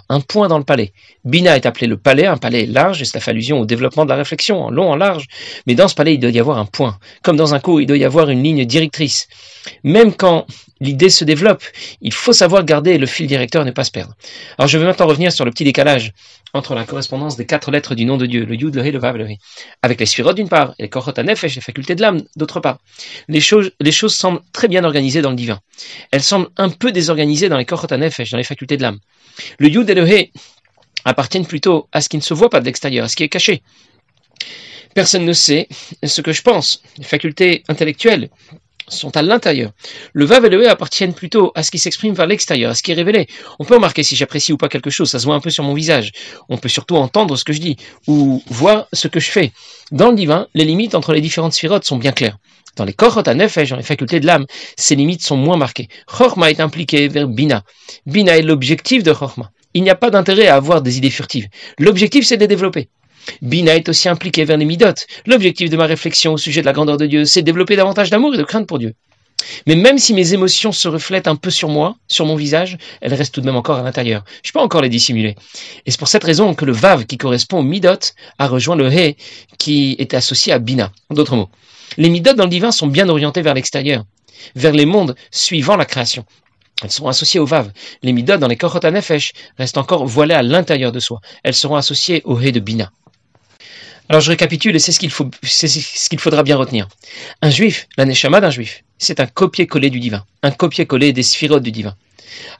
un 0.09 0.21
point 0.21 0.47
dans 0.47 0.57
le 0.57 0.63
palais. 0.63 0.93
Bina 1.25 1.55
est 1.55 1.67
appelé 1.67 1.85
le 1.85 1.97
palais, 1.97 2.25
un 2.25 2.37
palais 2.37 2.65
large, 2.65 3.01
et 3.01 3.05
c'est 3.05 3.19
fait 3.19 3.31
allusion 3.31 3.59
au 3.59 3.65
développement 3.65 4.03
de 4.03 4.09
la 4.09 4.15
réflexion, 4.15 4.63
en 4.63 4.71
long, 4.71 4.89
en 4.89 4.95
large. 4.95 5.27
Mais 5.67 5.75
dans 5.75 5.87
ce 5.87 5.93
palais, 5.93 6.15
il 6.15 6.19
doit 6.19 6.31
y 6.31 6.39
avoir 6.39 6.57
un 6.57 6.65
point. 6.65 6.97
Comme 7.21 7.37
dans 7.37 7.53
un 7.53 7.59
cours, 7.59 7.81
il 7.81 7.85
doit 7.85 7.97
y 7.97 8.03
avoir 8.03 8.29
une 8.29 8.41
ligne 8.41 8.65
directrice. 8.65 9.27
Même 9.83 10.13
quand 10.13 10.47
l'idée 10.79 11.09
se 11.09 11.23
développe, 11.25 11.63
il 12.01 12.13
faut 12.13 12.33
savoir 12.33 12.63
garder 12.63 12.97
le 12.97 13.05
fil 13.05 13.27
directeur 13.27 13.63
et 13.63 13.65
ne 13.65 13.71
pas 13.71 13.83
se 13.83 13.91
perdre. 13.91 14.15
Alors 14.57 14.67
je 14.67 14.77
vais 14.77 14.85
maintenant 14.85 15.07
revenir 15.07 15.31
sur 15.31 15.45
le 15.45 15.51
petit 15.51 15.63
décalage 15.63 16.13
entre 16.53 16.73
la 16.73 16.83
correspondance 16.83 17.37
des 17.37 17.45
quatre 17.45 17.71
lettres 17.71 17.95
du 17.95 18.05
nom 18.05 18.17
de 18.17 18.25
Dieu, 18.25 18.45
le 18.45 18.55
Yud, 18.55 18.75
le 18.75 18.85
He, 18.85 18.91
le 18.91 18.99
Vav, 18.99 19.17
le 19.17 19.29
He, 19.29 19.37
avec 19.81 19.99
les 19.99 20.05
sphirotes 20.05 20.35
d'une 20.35 20.49
part, 20.49 20.73
et 20.79 20.83
les 20.83 20.89
Korot 20.89 21.13
Nefesh, 21.21 21.55
les 21.55 21.61
facultés 21.61 21.95
de 21.95 22.01
l'âme 22.01 22.23
d'autre 22.35 22.59
part. 22.59 22.79
Les 23.27 23.41
choses, 23.41 23.71
les 23.79 23.91
choses 23.91 24.15
semblent 24.15 24.41
très 24.51 24.67
bien 24.67 24.83
organisées 24.83 25.21
dans 25.21 25.29
le 25.29 25.35
divin. 25.35 25.59
Elles 26.11 26.23
semblent 26.23 26.49
un 26.57 26.69
peu 26.69 26.91
désorganisées 26.91 27.49
dans 27.49 27.57
les 27.57 27.65
Korot 27.65 27.95
Nefesh, 27.95 28.31
dans 28.31 28.37
les 28.37 28.43
facultés 28.43 28.77
de 28.77 28.81
l'âme. 28.81 28.99
Le 29.59 29.69
Yud 29.69 29.89
et 29.89 29.93
le 29.93 30.07
He 30.07 30.31
appartiennent 31.05 31.45
plutôt 31.45 31.87
à 31.91 32.01
ce 32.01 32.09
qui 32.09 32.17
ne 32.17 32.21
se 32.21 32.33
voit 32.33 32.49
pas 32.49 32.59
de 32.59 32.65
l'extérieur, 32.65 33.05
à 33.05 33.09
ce 33.09 33.15
qui 33.15 33.23
est 33.23 33.29
caché. 33.29 33.61
Personne 34.95 35.25
ne 35.25 35.33
sait 35.33 35.67
ce 36.03 36.21
que 36.21 36.33
je 36.33 36.41
pense. 36.41 36.81
Les 36.97 37.03
facultés 37.03 37.63
intellectuelles 37.67 38.29
sont 38.89 39.15
à 39.15 39.21
l'intérieur. 39.21 39.71
Le 40.13 40.25
Vav 40.25 40.45
et 40.45 40.49
le 40.49 40.63
E 40.63 40.69
appartiennent 40.69 41.13
plutôt 41.13 41.51
à 41.55 41.63
ce 41.63 41.71
qui 41.71 41.79
s'exprime 41.79 42.13
vers 42.13 42.27
l'extérieur, 42.27 42.71
à 42.71 42.75
ce 42.75 42.83
qui 42.83 42.91
est 42.91 42.95
révélé. 42.95 43.27
On 43.59 43.65
peut 43.65 43.75
remarquer 43.75 44.03
si 44.03 44.15
j'apprécie 44.15 44.53
ou 44.53 44.57
pas 44.57 44.69
quelque 44.69 44.89
chose, 44.89 45.09
ça 45.09 45.19
se 45.19 45.25
voit 45.25 45.35
un 45.35 45.39
peu 45.39 45.49
sur 45.49 45.63
mon 45.63 45.73
visage. 45.73 46.11
On 46.49 46.57
peut 46.57 46.69
surtout 46.69 46.95
entendre 46.95 47.35
ce 47.35 47.43
que 47.43 47.53
je 47.53 47.61
dis 47.61 47.77
ou 48.07 48.43
voir 48.47 48.87
ce 48.93 49.07
que 49.07 49.19
je 49.19 49.29
fais. 49.29 49.51
Dans 49.91 50.09
le 50.09 50.15
divin, 50.15 50.47
les 50.53 50.65
limites 50.65 50.95
entre 50.95 51.13
les 51.13 51.21
différentes 51.21 51.53
sphirotes 51.53 51.85
sont 51.85 51.97
bien 51.97 52.11
claires. 52.11 52.37
Dans 52.75 52.85
les 52.85 52.93
korot 52.93 53.27
à 53.27 53.33
nefesh, 53.33 53.69
dans 53.69 53.77
les 53.77 53.83
facultés 53.83 54.19
de 54.19 54.25
l'âme, 54.25 54.45
ces 54.77 54.95
limites 54.95 55.21
sont 55.21 55.37
moins 55.37 55.57
marquées. 55.57 55.89
Chorma 56.07 56.49
est 56.49 56.59
impliqué 56.59 57.07
vers 57.07 57.27
Bina. 57.27 57.63
Bina 58.05 58.37
est 58.37 58.41
l'objectif 58.41 59.03
de 59.03 59.11
Chorma. 59.11 59.51
Il 59.73 59.83
n'y 59.83 59.89
a 59.89 59.95
pas 59.95 60.09
d'intérêt 60.09 60.47
à 60.47 60.55
avoir 60.55 60.81
des 60.81 60.97
idées 60.97 61.09
furtives. 61.09 61.47
L'objectif, 61.77 62.25
c'est 62.25 62.37
de 62.37 62.41
les 62.41 62.47
développer. 62.47 62.89
Bina 63.41 63.75
est 63.75 63.89
aussi 63.89 64.09
impliqué 64.09 64.45
vers 64.45 64.57
les 64.57 64.65
midotes. 64.65 65.07
L'objectif 65.25 65.69
de 65.69 65.77
ma 65.77 65.85
réflexion 65.85 66.33
au 66.33 66.37
sujet 66.37 66.61
de 66.61 66.65
la 66.65 66.73
grandeur 66.73 66.97
de 66.97 67.05
Dieu, 67.05 67.25
c'est 67.25 67.41
de 67.41 67.45
développer 67.45 67.75
davantage 67.75 68.09
d'amour 68.09 68.33
et 68.35 68.37
de 68.37 68.43
crainte 68.43 68.67
pour 68.67 68.79
Dieu. 68.79 68.93
Mais 69.67 69.75
même 69.75 69.97
si 69.97 70.13
mes 70.13 70.33
émotions 70.33 70.71
se 70.71 70.87
reflètent 70.87 71.27
un 71.27 71.35
peu 71.35 71.49
sur 71.49 71.69
moi, 71.69 71.95
sur 72.07 72.25
mon 72.25 72.35
visage, 72.35 72.77
elles 73.01 73.13
restent 73.13 73.33
tout 73.33 73.41
de 73.41 73.45
même 73.45 73.55
encore 73.55 73.77
à 73.77 73.83
l'intérieur. 73.83 74.23
Je 74.43 74.51
peux 74.51 74.59
encore 74.59 74.81
les 74.81 74.89
dissimuler. 74.89 75.35
Et 75.85 75.91
c'est 75.91 75.99
pour 75.99 76.07
cette 76.07 76.23
raison 76.23 76.53
que 76.53 76.65
le 76.65 76.71
Vav, 76.71 77.05
qui 77.05 77.17
correspond 77.17 77.59
au 77.59 77.63
Midot, 77.63 78.13
a 78.37 78.47
rejoint 78.47 78.75
le 78.75 78.91
He, 78.91 79.15
qui 79.57 79.95
est 79.99 80.13
associé 80.13 80.53
à 80.53 80.59
Bina. 80.59 80.91
En 81.09 81.15
d'autres 81.15 81.35
mots, 81.35 81.49
les 81.97 82.09
Midot 82.09 82.33
dans 82.33 82.43
le 82.43 82.49
divin 82.49 82.71
sont 82.71 82.87
bien 82.87 83.09
orientés 83.09 83.41
vers 83.41 83.53
l'extérieur, 83.53 84.03
vers 84.55 84.73
les 84.73 84.85
mondes 84.85 85.15
suivant 85.31 85.75
la 85.75 85.85
création. 85.85 86.25
Elles 86.81 86.91
seront 86.91 87.09
associées 87.09 87.39
au 87.41 87.45
Vav. 87.45 87.71
Les 88.03 88.13
Midot 88.13 88.37
dans 88.37 88.47
les 88.47 88.55
Korot 88.55 88.79
Nefesh 88.89 89.33
restent 89.57 89.77
encore 89.77 90.05
voilées 90.05 90.35
à 90.35 90.43
l'intérieur 90.43 90.91
de 90.93 90.99
soi. 90.99 91.19
Elles 91.43 91.53
seront 91.53 91.75
associées 91.75 92.21
au 92.23 92.39
He 92.39 92.51
de 92.51 92.59
Bina. 92.61 92.91
Alors 94.09 94.21
je 94.21 94.31
récapitule 94.31 94.75
et 94.75 94.79
c'est 94.79 94.91
ce 94.91 94.99
qu'il 96.09 96.19
faudra 96.19 96.41
bien 96.41 96.57
retenir. 96.57 96.87
Un 97.43 97.51
juif, 97.51 97.87
la 97.95 98.05
neshama 98.05 98.41
d'un 98.41 98.49
juif, 98.49 98.83
c'est 98.97 99.19
un 99.19 99.27
copier-coller 99.27 99.91
du 99.91 99.99
divin, 99.99 100.25
un 100.41 100.49
copier-coller 100.49 101.13
des 101.13 101.21
sphirotes 101.21 101.61
du 101.61 101.71
divin. 101.71 101.95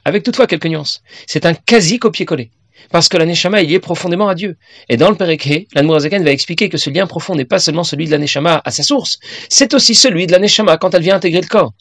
Avec 0.04 0.22
toutefois 0.22 0.46
quelques 0.46 0.66
nuances. 0.66 1.02
C'est 1.26 1.46
un 1.46 1.54
quasi 1.54 1.98
copier-coller. 1.98 2.50
Parce 2.90 3.08
que 3.08 3.16
la 3.16 3.26
neshama 3.26 3.62
est 3.62 3.66
liée 3.66 3.80
profondément 3.80 4.28
à 4.28 4.36
Dieu. 4.36 4.56
Et 4.88 4.96
dans 4.96 5.10
le 5.10 5.16
Pereke, 5.16 5.66
l'Anmorazaken 5.74 6.24
va 6.24 6.30
expliquer 6.30 6.68
que 6.68 6.78
ce 6.78 6.88
lien 6.88 7.06
profond 7.08 7.34
n'est 7.34 7.44
pas 7.44 7.58
seulement 7.58 7.84
celui 7.84 8.06
de 8.06 8.12
la 8.12 8.18
neshama 8.18 8.62
à 8.64 8.70
sa 8.70 8.84
source, 8.84 9.18
c'est 9.48 9.74
aussi 9.74 9.94
celui 9.96 10.26
de 10.28 10.32
la 10.32 10.38
neshama 10.38 10.76
quand 10.76 10.94
elle 10.94 11.02
vient 11.02 11.16
intégrer 11.16 11.40
le 11.40 11.48
corps. 11.48 11.72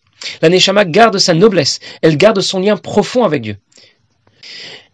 La 0.42 0.50
neshama 0.50 0.84
garde 0.84 1.20
sa 1.20 1.36
noblesse, 1.36 1.80
elle 2.02 2.18
garde 2.18 2.42
son 2.42 2.60
lien 2.60 2.76
profond 2.76 3.24
avec 3.24 3.44
Dieu. 3.44 3.58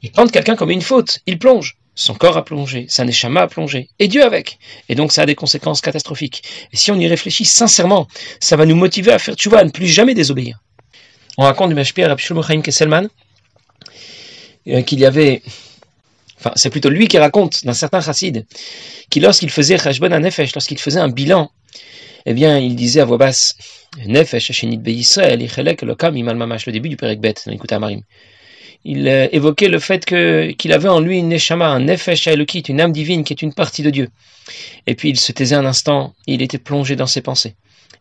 Et 0.04 0.10
quand 0.10 0.30
quelqu'un 0.30 0.58
commet 0.58 0.74
une 0.74 0.82
faute, 0.82 1.20
il 1.26 1.40
plonge 1.40 1.78
son 1.96 2.14
corps 2.14 2.36
a 2.36 2.44
plongé, 2.44 2.86
sa 2.90 3.06
neshama 3.06 3.44
a 3.44 3.48
plongé, 3.48 3.90
et 4.00 4.08
Dieu 4.08 4.24
avec. 4.24 4.60
Et 4.90 4.96
donc 4.96 5.14
ça 5.14 5.22
a 5.22 5.26
des 5.26 5.36
conséquences 5.36 5.82
catastrophiques. 5.82 6.44
Et 6.74 6.78
si 6.78 6.92
on 6.92 7.00
y 7.00 7.08
réfléchit 7.08 7.46
sincèrement, 7.46 8.08
ça 8.42 8.58
va 8.58 8.66
nous 8.66 8.76
motiver 8.76 9.12
à 9.12 9.20
faire 9.20 9.36
vois, 9.46 9.60
à 9.60 9.64
ne 9.64 9.70
plus 9.70 9.88
jamais 9.88 10.14
désobéir. 10.14 10.60
On 11.38 11.44
raconte 11.44 11.70
du 11.70 11.76
Mashpia 11.76 12.12
à 12.12 12.18
Chaim 12.18 12.62
Kesselman 12.62 13.08
euh, 14.68 14.82
qu'il 14.82 15.00
y 15.00 15.06
avait, 15.06 15.42
enfin 16.40 16.52
c'est 16.56 16.70
plutôt 16.70 16.90
lui 16.90 17.08
qui 17.08 17.18
raconte 17.18 17.66
d'un 17.66 17.74
certain 17.74 18.02
chassid, 18.02 18.46
qui 19.10 19.20
lorsqu'il 19.22 19.50
faisait 19.50 19.78
Chashbon 19.78 20.20
Nefesh, 20.20 20.54
lorsqu'il 20.54 20.80
faisait 20.80 21.00
un 21.00 21.10
bilan, 21.10 21.50
eh 22.26 22.34
bien 22.34 22.58
il 22.58 22.76
disait 22.76 23.02
à 23.02 23.06
voix 23.06 23.18
basse, 23.18 23.56
Nefesh 24.06 24.50
Hashenit 24.50 24.78
Be 24.78 24.90
Yisrael, 24.90 25.42
Ichelek 25.42 25.82
Lokam 25.84 26.18
Imal 26.18 26.36
Mamash, 26.36 26.66
le 26.66 26.74
début 26.74 26.90
du 26.90 26.98
Perek 26.98 27.22
Bet, 27.22 27.36
dans 27.46 27.80
Marim 27.80 28.02
il 28.86 29.08
euh, 29.08 29.28
évoquait 29.32 29.68
le 29.68 29.80
fait 29.80 30.06
que 30.06 30.52
qu'il 30.52 30.72
avait 30.72 30.88
en 30.88 31.00
lui 31.00 31.18
une 31.18 31.30
neshama, 31.30 31.68
un 31.68 31.80
nefesh 31.80 32.28
elokit, 32.28 32.62
une 32.62 32.80
âme 32.80 32.92
divine 32.92 33.24
qui 33.24 33.34
est 33.34 33.42
une 33.42 33.54
partie 33.54 33.82
de 33.82 33.90
Dieu. 33.90 34.10
Et 34.86 34.96
puis 34.96 35.10
il 35.10 35.20
se 35.20 35.32
taisait 35.32 35.56
un 35.56 35.66
instant, 35.66 36.14
il 36.28 36.44
était 36.44 36.60
plongé 36.60 36.96
dans 36.96 37.08
ses 37.08 37.22
pensées. 37.22 37.56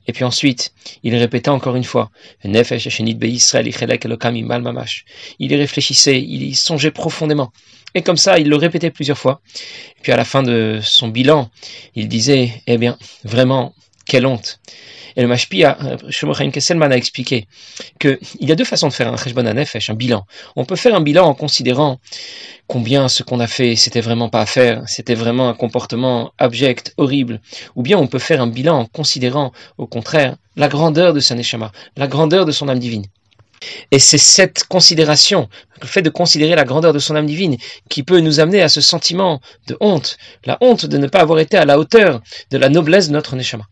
Et 0.06 0.12
puis 0.12 0.24
ensuite, 0.24 0.74
il 1.02 1.16
répétait 1.16 1.48
encore 1.48 1.76
une 1.76 1.84
fois, 1.84 2.10
nefesh 2.44 3.00
mamash. 3.00 5.04
Il 5.38 5.50
y 5.50 5.56
réfléchissait, 5.56 6.20
il 6.20 6.42
y 6.42 6.54
songeait 6.54 6.90
profondément. 6.90 7.52
Et 7.94 8.02
comme 8.02 8.18
ça, 8.18 8.38
il 8.38 8.48
le 8.48 8.56
répétait 8.56 8.90
plusieurs 8.90 9.16
fois. 9.16 9.40
Et 9.98 10.02
puis 10.02 10.12
à 10.12 10.16
la 10.16 10.26
fin 10.26 10.42
de 10.42 10.80
son 10.82 11.08
bilan, 11.08 11.48
il 11.94 12.08
disait, 12.08 12.62
eh 12.66 12.76
bien, 12.76 12.98
vraiment, 13.24 13.74
quelle 14.06 14.26
honte. 14.26 14.60
Et 15.16 15.22
le 15.22 15.28
Mashpia, 15.28 15.78
Shemochem 16.08 16.50
Kesselman 16.50 16.90
a 16.90 16.96
expliqué 16.96 17.46
qu'il 18.00 18.18
y 18.40 18.50
a 18.50 18.56
deux 18.56 18.64
façons 18.64 18.88
de 18.88 18.92
faire 18.92 19.12
un 19.12 19.16
Cheshbon 19.16 19.46
un 19.46 19.94
bilan. 19.94 20.26
On 20.56 20.64
peut 20.64 20.76
faire 20.76 20.94
un 20.94 21.00
bilan 21.00 21.26
en 21.26 21.34
considérant 21.34 22.00
combien 22.66 23.08
ce 23.08 23.22
qu'on 23.22 23.38
a 23.38 23.46
fait, 23.46 23.76
c'était 23.76 24.00
vraiment 24.00 24.28
pas 24.28 24.40
à 24.40 24.46
faire, 24.46 24.82
c'était 24.86 25.14
vraiment 25.14 25.48
un 25.48 25.54
comportement 25.54 26.32
abject, 26.38 26.94
horrible. 26.96 27.40
Ou 27.76 27.82
bien 27.82 27.96
on 27.96 28.08
peut 28.08 28.18
faire 28.18 28.42
un 28.42 28.48
bilan 28.48 28.80
en 28.80 28.86
considérant, 28.86 29.52
au 29.78 29.86
contraire, 29.86 30.36
la 30.56 30.68
grandeur 30.68 31.12
de 31.12 31.20
sa 31.20 31.36
Neshama, 31.36 31.70
la 31.96 32.08
grandeur 32.08 32.44
de 32.44 32.52
son 32.52 32.68
âme 32.68 32.80
divine. 32.80 33.06
Et 33.92 33.98
c'est 33.98 34.18
cette 34.18 34.64
considération, 34.64 35.48
le 35.80 35.86
fait 35.86 36.02
de 36.02 36.10
considérer 36.10 36.54
la 36.54 36.64
grandeur 36.64 36.92
de 36.92 36.98
son 36.98 37.14
âme 37.14 37.26
divine, 37.26 37.56
qui 37.88 38.02
peut 38.02 38.20
nous 38.20 38.40
amener 38.40 38.62
à 38.62 38.68
ce 38.68 38.80
sentiment 38.80 39.40
de 39.68 39.76
honte, 39.80 40.16
la 40.44 40.58
honte 40.60 40.86
de 40.86 40.98
ne 40.98 41.06
pas 41.06 41.20
avoir 41.20 41.38
été 41.38 41.56
à 41.56 41.64
la 41.64 41.78
hauteur 41.78 42.20
de 42.50 42.58
la 42.58 42.68
noblesse 42.68 43.08
de 43.08 43.12
notre 43.12 43.36
Neshama. 43.36 43.64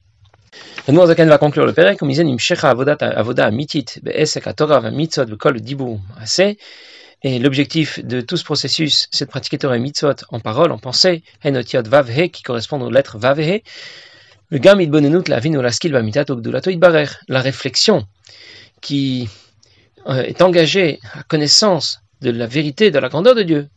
Le 0.89 0.95
Noirzakan 0.95 1.27
va 1.27 1.39
conclure 1.39 1.65
le 1.65 1.95
comme 1.97 2.11
il 2.11 2.17
dit, 2.17 2.55
avoda 2.61 3.51
mitit, 3.53 3.87
be'esek 4.03 4.49
Torah 4.57 4.91
mitzot 4.91 5.37
kol 5.37 5.61
dibu 5.61 5.99
assez. 6.21 6.59
Et 7.23 7.39
l'objectif 7.39 8.05
de 8.05 8.21
tout 8.21 8.37
ce 8.37 8.43
processus, 8.43 9.07
c'est 9.13 9.27
de 9.27 9.31
pratiquer 9.31 9.59
Torah 9.59 9.77
et 9.77 9.81
mitzvot 9.81 10.25
en 10.31 10.41
parole, 10.41 10.73
en 10.73 10.79
pensée, 10.79 11.23
henotiot 11.45 11.85
vavhe, 11.85 12.29
qui 12.31 12.43
correspondent 12.43 12.83
aux 12.83 12.91
lettres 12.91 13.17
vavehe. 13.17 13.63
Le 14.51 14.59
gam 14.59 14.81
idbonenut 14.81 15.29
la 15.29 15.39
vin 15.39 15.53
ulaskil 15.53 15.93
bamitat 15.93 16.25
barer. 16.77 17.07
La 17.29 17.41
réflexion 17.41 18.05
qui 18.81 19.29
euh, 20.09 20.23
est 20.23 20.43
engagée 20.43 20.99
à 21.15 21.23
connaissance 21.23 22.01
de 22.23 22.31
la 22.31 22.47
vérité, 22.47 22.91
de 22.91 22.99
la 22.99 23.09
grandeur 23.09 23.37
de 23.37 23.45
Dieu, 23.45 23.69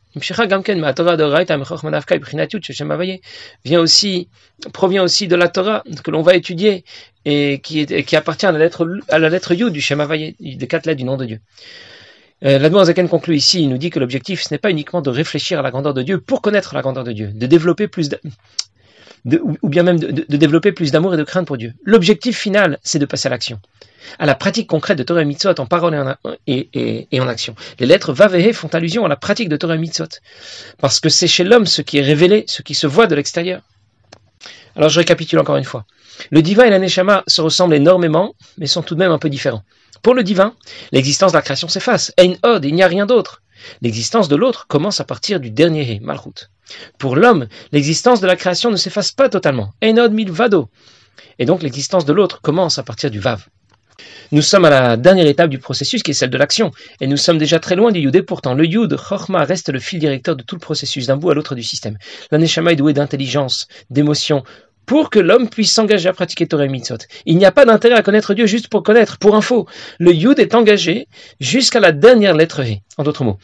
vient 3.66 3.80
aussi, 3.80 4.30
provient 4.74 5.04
aussi 5.04 5.28
de 5.28 5.36
la 5.36 5.48
Torah 5.48 5.84
que 6.04 6.12
l'on 6.12 6.22
va 6.22 6.36
étudier 6.36 6.84
et 7.26 7.60
qui, 7.60 8.16
appartient 8.16 8.46
à 8.46 8.52
la 8.52 8.60
lettre, 8.60 8.88
à 9.10 9.70
du 9.70 9.82
Shemavaye, 9.82 10.36
des 10.40 10.68
quatre 10.68 10.86
lettres 10.86 10.98
du 10.98 11.04
nom 11.04 11.18
de 11.18 11.26
Dieu. 11.26 11.40
Euh, 12.44 12.60
L'Admorazaken 12.60 13.08
conclut 13.08 13.36
ici, 13.36 13.64
il 13.64 13.70
nous 13.70 13.78
dit 13.78 13.90
que 13.90 14.00
l'objectif, 14.00 14.44
ce 14.44 14.54
n'est 14.54 14.58
pas 14.58 14.70
uniquement 14.70 15.02
de 15.02 15.10
réfléchir 15.10 15.60
à 15.60 15.62
la 15.62 15.72
grandeur 15.72 15.94
de 15.94 16.04
Dieu 16.04 16.20
pour 16.20 16.42
connaître 16.42 16.76
la 16.76 16.82
grandeur 16.82 17.04
de 17.04 17.12
Dieu, 17.12 17.32
de 17.34 17.48
développer 17.48 17.88
plus 17.88 18.10
ou 19.62 19.70
bien 19.70 19.84
même 19.84 20.00
de, 20.00 20.38
développer 20.38 20.72
plus 20.72 20.91
d'amour 20.91 21.13
et 21.13 21.17
de 21.17 21.24
crainte 21.24 21.48
pour 21.48 21.58
Dieu. 21.58 21.74
L'objectif 21.84 22.38
final, 22.38 22.79
c'est 22.84 23.00
de 23.00 23.05
passer 23.05 23.27
à 23.27 23.32
l'action 23.32 23.60
à 24.20 24.25
la 24.25 24.36
pratique 24.36 24.67
concrète 24.67 24.98
de 24.98 25.03
Torah 25.03 25.22
et 25.22 25.25
Mitzvot 25.25 25.60
en 25.60 25.65
parole 25.65 26.15
et 26.48 27.20
en, 27.20 27.27
action. 27.27 27.55
Les 27.79 27.86
lettres 27.86 28.13
Vavehe 28.13 28.53
font 28.53 28.67
allusion 28.67 29.03
à 29.03 29.08
la 29.08 29.15
pratique 29.15 29.50
de 29.50 29.58
Torah 29.58 29.75
et 29.75 29.79
Mitzvot, 29.79 30.20
parce 30.79 31.00
que 31.00 31.10
c'est 31.10 31.27
chez 31.27 31.44
l'homme 31.44 31.65
ce 31.65 31.82
qui 31.82 31.98
est 31.98 32.03
révélé, 32.03 32.46
ce 32.48 32.62
qui 32.62 32.75
se 32.75 32.88
voit 32.88 33.08
de 33.08 33.15
l'extérieur. 33.15 33.62
Alors 34.75 34.89
je 34.89 35.00
récapitule 35.00 35.39
encore 35.39 35.58
une 35.58 35.63
fois. 35.63 35.86
Le 36.29 36.41
divin 36.41 36.65
et 36.65 36.70
la 36.70 36.79
Neshama 36.79 37.24
se 37.27 37.41
ressemblent 37.41 37.75
énormément, 37.75 38.36
mais 38.58 38.67
sont 38.67 38.84
tout 38.84 38.96
de 38.96 39.00
même 39.00 39.12
un 39.12 39.17
peu 39.17 39.29
différents. 39.29 39.63
Pour 40.01 40.13
le 40.13 40.24
divin, 40.24 40.53
l'existence 40.91 41.32
de 41.32 41.38
la 41.38 41.41
création 41.41 41.67
s'efface. 41.67 42.13
Ein 42.20 42.36
od, 42.44 42.63
il 42.63 42.75
n'y 42.75 42.84
a 42.84 42.88
rien 42.88 43.05
d'autre. 43.05 43.41
L'existence 43.82 44.28
de 44.28 44.36
l'autre 44.36 44.68
commence 44.68 45.00
à 45.00 45.04
partir 45.04 45.40
du 45.40 45.52
dernier 45.52 46.00
Malchut. 46.02 46.50
Pour 46.98 47.16
l'homme, 47.16 47.48
l'existence 47.72 48.22
de 48.22 48.28
la 48.28 48.36
création 48.36 48.72
ne 48.72 48.76
s'efface 48.76 49.12
pas 49.12 49.30
totalement. 49.30 49.74
Ein 49.82 50.00
od 50.00 50.14
vado. 50.30 50.70
Et 51.40 51.46
donc 51.46 51.62
l'existence 51.64 52.06
de 52.06 52.14
l'autre 52.14 52.42
commence 52.42 52.78
à 52.78 52.84
partir 52.84 53.12
du 53.12 53.20
Vav. 53.20 53.46
Nous 54.32 54.42
sommes 54.42 54.66
à 54.66 54.70
la 54.70 54.98
dernière 54.98 55.28
étape 55.28 55.50
du 55.50 55.60
processus 55.60 56.04
qui 56.04 56.12
est 56.12 56.16
celle 56.16 56.30
de 56.30 56.38
l'action, 56.38 56.72
et 57.00 57.08
nous 57.08 57.18
sommes 57.18 57.38
déjà 57.38 57.60
très 57.60 57.76
loin 57.76 57.92
du 57.92 58.00
Yud, 58.00 58.16
et 58.16 58.24
pourtant 58.24 58.54
le 58.54 58.66
Yud, 58.66 58.96
Chorma, 58.98 59.44
reste 59.44 59.70
le 59.70 59.80
fil 59.80 60.00
directeur 60.00 60.36
de 60.36 60.44
tout 60.44 60.56
le 60.56 60.60
processus 60.60 61.08
d'un 61.08 61.16
bout 61.16 61.30
à 61.30 61.34
l'autre 61.34 61.56
du 61.56 61.64
système. 61.64 61.98
L'Aneshama 62.32 62.72
est 62.72 62.76
doué 62.76 62.94
d'intelligence, 62.94 63.68
d'émotion, 63.90 64.44
pour 64.86 65.10
que 65.10 65.20
l'homme 65.20 65.50
puisse 65.50 65.72
s'engager 65.72 66.10
à 66.10 66.13
pratiquer 66.13 66.48
Torah 66.48 66.65
et 66.65 66.70
Mitzvot. 66.70 66.98
Il 67.25 67.38
n'y 67.38 67.46
a 67.46 67.51
pas 67.51 67.65
d'intérêt 67.65 67.96
à 67.96 68.04
connaître 68.04 68.34
Dieu 68.34 68.46
juste 68.46 68.68
pour 68.68 68.84
connaître. 68.84 69.18
Pour 69.18 69.36
info, 69.36 69.68
le 70.00 70.13
Yud 70.13 70.39
est 70.39 70.56
engagé 70.56 71.08
jusqu'à 71.39 71.80
la 71.80 71.92
dernière 71.92 72.36
lettre 72.36 72.62
He. 72.62 72.82
En 72.98 73.04
d'autres 73.04 73.24
mots, 73.24 73.38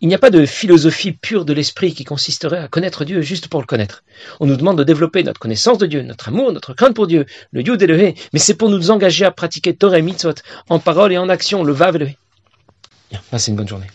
il 0.00 0.08
n'y 0.08 0.14
a 0.14 0.18
pas 0.18 0.30
de 0.30 0.46
philosophie 0.46 1.12
pure 1.12 1.44
de 1.44 1.52
l'esprit 1.52 1.94
qui 1.94 2.04
consisterait 2.04 2.58
à 2.58 2.68
connaître 2.68 3.04
Dieu 3.04 3.20
juste 3.20 3.48
pour 3.48 3.60
le 3.60 3.66
connaître. 3.66 4.02
On 4.40 4.46
nous 4.46 4.56
demande 4.56 4.78
de 4.78 4.84
développer 4.84 5.22
notre 5.22 5.40
connaissance 5.40 5.78
de 5.78 5.86
Dieu, 5.86 6.02
notre 6.02 6.28
amour, 6.28 6.52
notre 6.52 6.74
crainte 6.74 6.94
pour 6.94 7.06
Dieu, 7.06 7.26
le 7.52 7.62
Yud 7.62 7.82
et 7.82 7.86
le 7.86 8.00
He, 8.00 8.14
mais 8.32 8.38
c'est 8.38 8.54
pour 8.54 8.70
nous 8.70 8.90
engager 8.90 9.24
à 9.24 9.30
pratiquer 9.30 9.74
Torah 9.74 9.98
et 9.98 10.02
Mitzvot 10.02 10.34
en 10.68 10.78
parole 10.78 11.12
et 11.12 11.18
en 11.18 11.28
action, 11.28 11.64
le 11.64 11.72
Vav 11.72 11.96
et 11.96 11.98
le 11.98 12.06
He. 12.06 12.16
Bien, 13.10 13.20
passez 13.30 13.50
une 13.50 13.56
bonne 13.56 13.68
journée. 13.68 13.86